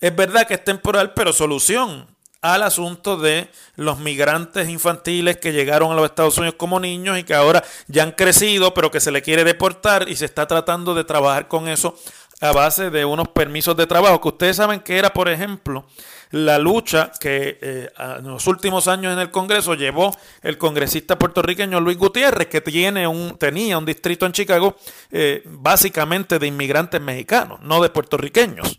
Es 0.00 0.14
verdad 0.14 0.46
que 0.46 0.54
es 0.54 0.64
temporal, 0.64 1.14
pero 1.14 1.32
solución 1.32 2.13
al 2.44 2.62
asunto 2.62 3.16
de 3.16 3.48
los 3.74 4.00
migrantes 4.00 4.68
infantiles 4.68 5.38
que 5.38 5.54
llegaron 5.54 5.90
a 5.90 5.94
los 5.94 6.04
Estados 6.04 6.36
Unidos 6.36 6.56
como 6.58 6.78
niños 6.78 7.18
y 7.18 7.24
que 7.24 7.32
ahora 7.32 7.64
ya 7.88 8.02
han 8.02 8.12
crecido, 8.12 8.74
pero 8.74 8.90
que 8.90 9.00
se 9.00 9.10
le 9.10 9.22
quiere 9.22 9.44
deportar 9.44 10.10
y 10.10 10.16
se 10.16 10.26
está 10.26 10.46
tratando 10.46 10.94
de 10.94 11.04
trabajar 11.04 11.48
con 11.48 11.68
eso 11.68 11.96
a 12.42 12.52
base 12.52 12.90
de 12.90 13.06
unos 13.06 13.28
permisos 13.28 13.74
de 13.78 13.86
trabajo, 13.86 14.20
que 14.20 14.28
ustedes 14.28 14.56
saben 14.56 14.80
que 14.80 14.98
era, 14.98 15.14
por 15.14 15.30
ejemplo, 15.30 15.86
la 16.32 16.58
lucha 16.58 17.10
que 17.18 17.58
eh, 17.62 17.90
en 17.96 18.28
los 18.28 18.46
últimos 18.46 18.88
años 18.88 19.14
en 19.14 19.20
el 19.20 19.30
Congreso 19.30 19.72
llevó 19.72 20.14
el 20.42 20.58
congresista 20.58 21.18
puertorriqueño 21.18 21.80
Luis 21.80 21.96
Gutiérrez, 21.96 22.48
que 22.48 22.60
tiene 22.60 23.08
un, 23.08 23.38
tenía 23.38 23.78
un 23.78 23.86
distrito 23.86 24.26
en 24.26 24.32
Chicago 24.32 24.76
eh, 25.10 25.42
básicamente 25.46 26.38
de 26.38 26.46
inmigrantes 26.46 27.00
mexicanos, 27.00 27.60
no 27.62 27.82
de 27.82 27.88
puertorriqueños. 27.88 28.76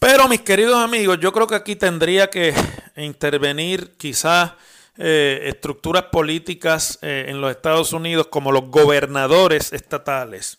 Pero 0.00 0.28
mis 0.28 0.42
queridos 0.42 0.76
amigos, 0.76 1.18
yo 1.20 1.32
creo 1.32 1.46
que 1.46 1.56
aquí 1.56 1.74
tendría 1.74 2.30
que 2.30 2.54
intervenir 2.96 3.96
quizás 3.96 4.52
eh, 4.96 5.42
estructuras 5.46 6.04
políticas 6.04 6.98
eh, 7.02 7.26
en 7.28 7.40
los 7.40 7.50
Estados 7.50 7.92
Unidos 7.92 8.28
como 8.28 8.52
los 8.52 8.70
gobernadores 8.70 9.72
estatales 9.72 10.58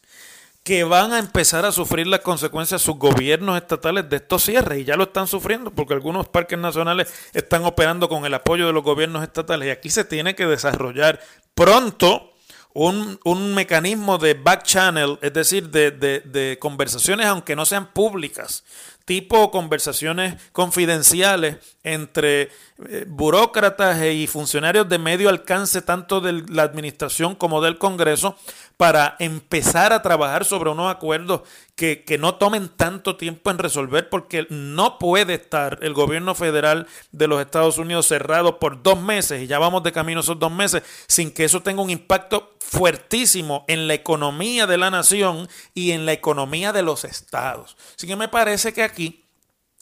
que 0.63 0.83
van 0.83 1.13
a 1.13 1.19
empezar 1.19 1.65
a 1.65 1.71
sufrir 1.71 2.05
las 2.05 2.19
consecuencias 2.19 2.81
sus 2.81 2.97
gobiernos 2.97 3.57
estatales 3.57 4.09
de 4.09 4.17
estos 4.17 4.43
cierres 4.43 4.79
y 4.79 4.83
ya 4.83 4.95
lo 4.97 5.05
están 5.05 5.25
sufriendo 5.25 5.71
porque 5.71 5.93
algunos 5.93 6.27
parques 6.27 6.59
nacionales 6.59 7.11
están 7.33 7.65
operando 7.65 8.07
con 8.07 8.25
el 8.25 8.33
apoyo 8.33 8.67
de 8.67 8.73
los 8.73 8.83
gobiernos 8.83 9.23
estatales 9.23 9.67
y 9.67 9.71
aquí 9.71 9.89
se 9.89 10.03
tiene 10.03 10.35
que 10.35 10.45
desarrollar 10.45 11.19
pronto 11.55 12.33
un, 12.73 13.19
un 13.23 13.55
mecanismo 13.55 14.17
de 14.19 14.35
back 14.35 14.63
channel, 14.63 15.17
es 15.21 15.33
decir, 15.33 15.69
de, 15.69 15.91
de, 15.91 16.19
de 16.19 16.57
conversaciones 16.59 17.25
aunque 17.25 17.55
no 17.55 17.65
sean 17.65 17.91
públicas, 17.91 18.63
tipo 19.09 19.49
conversaciones 19.49 20.35
confidenciales 20.51 21.55
entre 21.81 22.43
eh, 22.43 23.05
burócratas 23.07 24.05
y 24.05 24.27
funcionarios 24.27 24.87
de 24.87 24.99
medio 24.99 25.29
alcance, 25.29 25.81
tanto 25.81 26.21
de 26.21 26.43
la 26.47 26.61
administración 26.61 27.33
como 27.33 27.59
del 27.59 27.79
Congreso, 27.79 28.37
para 28.79 29.17
empezar 29.19 29.91
a 29.91 30.01
trabajar 30.01 30.45
sobre 30.45 30.69
unos 30.69 30.89
acuerdos 30.89 31.41
que, 31.75 32.05
que, 32.05 32.17
no 32.17 32.35
tomen 32.35 32.69
tanto 32.69 33.17
tiempo 33.17 33.51
en 33.51 33.57
resolver, 33.57 34.07
porque 34.07 34.47
no 34.49 34.97
puede 34.99 35.33
estar 35.33 35.79
el 35.81 35.93
gobierno 35.93 36.33
federal 36.33 36.87
de 37.11 37.27
los 37.27 37.41
Estados 37.41 37.77
Unidos 37.77 38.05
cerrado 38.05 38.57
por 38.57 38.81
dos 38.81 38.97
meses, 39.01 39.43
y 39.43 39.47
ya 39.47 39.59
vamos 39.59 39.83
de 39.83 39.91
camino 39.91 40.21
esos 40.21 40.39
dos 40.39 40.53
meses, 40.53 40.83
sin 41.07 41.31
que 41.31 41.43
eso 41.43 41.61
tenga 41.61 41.81
un 41.81 41.89
impacto 41.89 42.55
fuertísimo 42.61 43.65
en 43.67 43.89
la 43.89 43.95
economía 43.95 44.65
de 44.65 44.77
la 44.77 44.89
nación 44.89 45.49
y 45.73 45.91
en 45.91 46.05
la 46.05 46.13
economía 46.13 46.71
de 46.71 46.83
los 46.83 47.03
estados. 47.03 47.75
Así 47.97 48.07
que 48.07 48.15
me 48.15 48.29
parece 48.29 48.71
que 48.71 48.83
aquí 48.83 49.25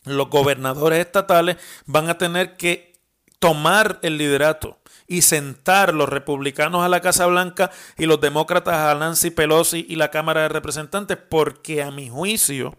los 0.05 0.27
gobernadores 0.27 1.05
estatales 1.05 1.57
van 1.85 2.09
a 2.09 2.17
tener 2.17 2.57
que 2.57 2.86
tomar 3.39 3.99
el 4.01 4.17
liderato 4.17 4.79
y 5.07 5.21
sentar 5.21 5.93
los 5.93 6.09
republicanos 6.09 6.83
a 6.83 6.89
la 6.89 7.01
Casa 7.01 7.25
Blanca 7.27 7.71
y 7.97 8.05
los 8.05 8.19
demócratas 8.19 8.75
a 8.75 8.95
Nancy 8.95 9.29
Pelosi 9.29 9.85
y 9.87 9.95
la 9.95 10.11
Cámara 10.11 10.41
de 10.41 10.49
Representantes, 10.49 11.17
porque 11.17 11.81
a 11.81 11.91
mi 11.91 12.09
juicio 12.09 12.75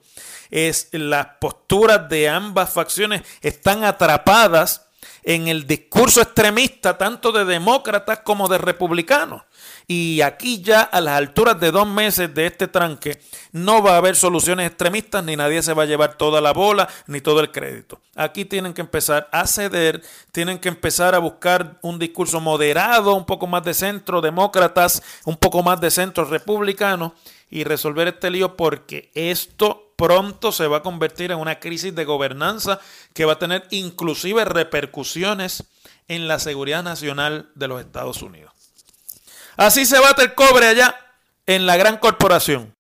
es 0.50 0.88
las 0.92 1.26
posturas 1.40 2.08
de 2.08 2.28
ambas 2.28 2.72
facciones 2.72 3.22
están 3.42 3.84
atrapadas 3.84 4.87
en 5.28 5.46
el 5.46 5.66
discurso 5.66 6.22
extremista 6.22 6.96
tanto 6.96 7.32
de 7.32 7.44
demócratas 7.44 8.20
como 8.20 8.48
de 8.48 8.56
republicanos. 8.56 9.42
Y 9.86 10.22
aquí 10.22 10.62
ya 10.62 10.80
a 10.80 11.02
las 11.02 11.18
alturas 11.18 11.60
de 11.60 11.70
dos 11.70 11.86
meses 11.86 12.34
de 12.34 12.46
este 12.46 12.66
tranque 12.66 13.20
no 13.52 13.82
va 13.82 13.92
a 13.92 13.96
haber 13.98 14.16
soluciones 14.16 14.66
extremistas 14.66 15.22
ni 15.22 15.36
nadie 15.36 15.62
se 15.62 15.74
va 15.74 15.82
a 15.82 15.86
llevar 15.86 16.14
toda 16.16 16.40
la 16.40 16.54
bola 16.54 16.88
ni 17.08 17.20
todo 17.20 17.40
el 17.40 17.52
crédito. 17.52 18.00
Aquí 18.16 18.46
tienen 18.46 18.72
que 18.72 18.80
empezar 18.80 19.28
a 19.30 19.46
ceder, 19.46 20.02
tienen 20.32 20.58
que 20.58 20.70
empezar 20.70 21.14
a 21.14 21.18
buscar 21.18 21.78
un 21.82 21.98
discurso 21.98 22.40
moderado, 22.40 23.14
un 23.14 23.26
poco 23.26 23.46
más 23.46 23.62
de 23.64 23.74
centro 23.74 24.22
demócratas, 24.22 25.02
un 25.26 25.36
poco 25.36 25.62
más 25.62 25.78
de 25.78 25.90
centro 25.90 26.24
republicano 26.24 27.14
y 27.50 27.64
resolver 27.64 28.08
este 28.08 28.30
lío 28.30 28.56
porque 28.56 29.10
esto 29.12 29.87
pronto 29.98 30.52
se 30.52 30.68
va 30.68 30.78
a 30.78 30.82
convertir 30.82 31.32
en 31.32 31.38
una 31.38 31.58
crisis 31.58 31.92
de 31.92 32.04
gobernanza 32.04 32.80
que 33.14 33.24
va 33.24 33.32
a 33.32 33.38
tener 33.38 33.66
inclusive 33.70 34.44
repercusiones 34.44 35.64
en 36.06 36.28
la 36.28 36.38
seguridad 36.38 36.84
nacional 36.84 37.50
de 37.56 37.66
los 37.66 37.80
Estados 37.80 38.22
Unidos. 38.22 38.52
Así 39.56 39.84
se 39.84 39.98
bate 39.98 40.22
el 40.22 40.34
cobre 40.34 40.68
allá 40.68 40.94
en 41.46 41.66
la 41.66 41.76
gran 41.76 41.98
corporación. 41.98 42.74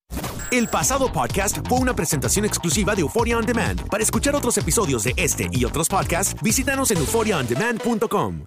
El 0.52 0.68
pasado 0.68 1.12
podcast 1.12 1.58
fue 1.68 1.78
una 1.78 1.94
presentación 1.94 2.44
exclusiva 2.44 2.94
de 2.94 3.02
Euphoria 3.02 3.36
On 3.36 3.44
Demand. 3.44 3.88
Para 3.88 4.04
escuchar 4.04 4.36
otros 4.36 4.56
episodios 4.56 5.02
de 5.02 5.12
este 5.16 5.48
y 5.50 5.64
otros 5.64 5.88
podcasts, 5.88 6.40
visítanos 6.40 6.92
en 6.92 6.98
euphoriaondemand.com. 6.98 8.46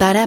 Para 0.00 0.26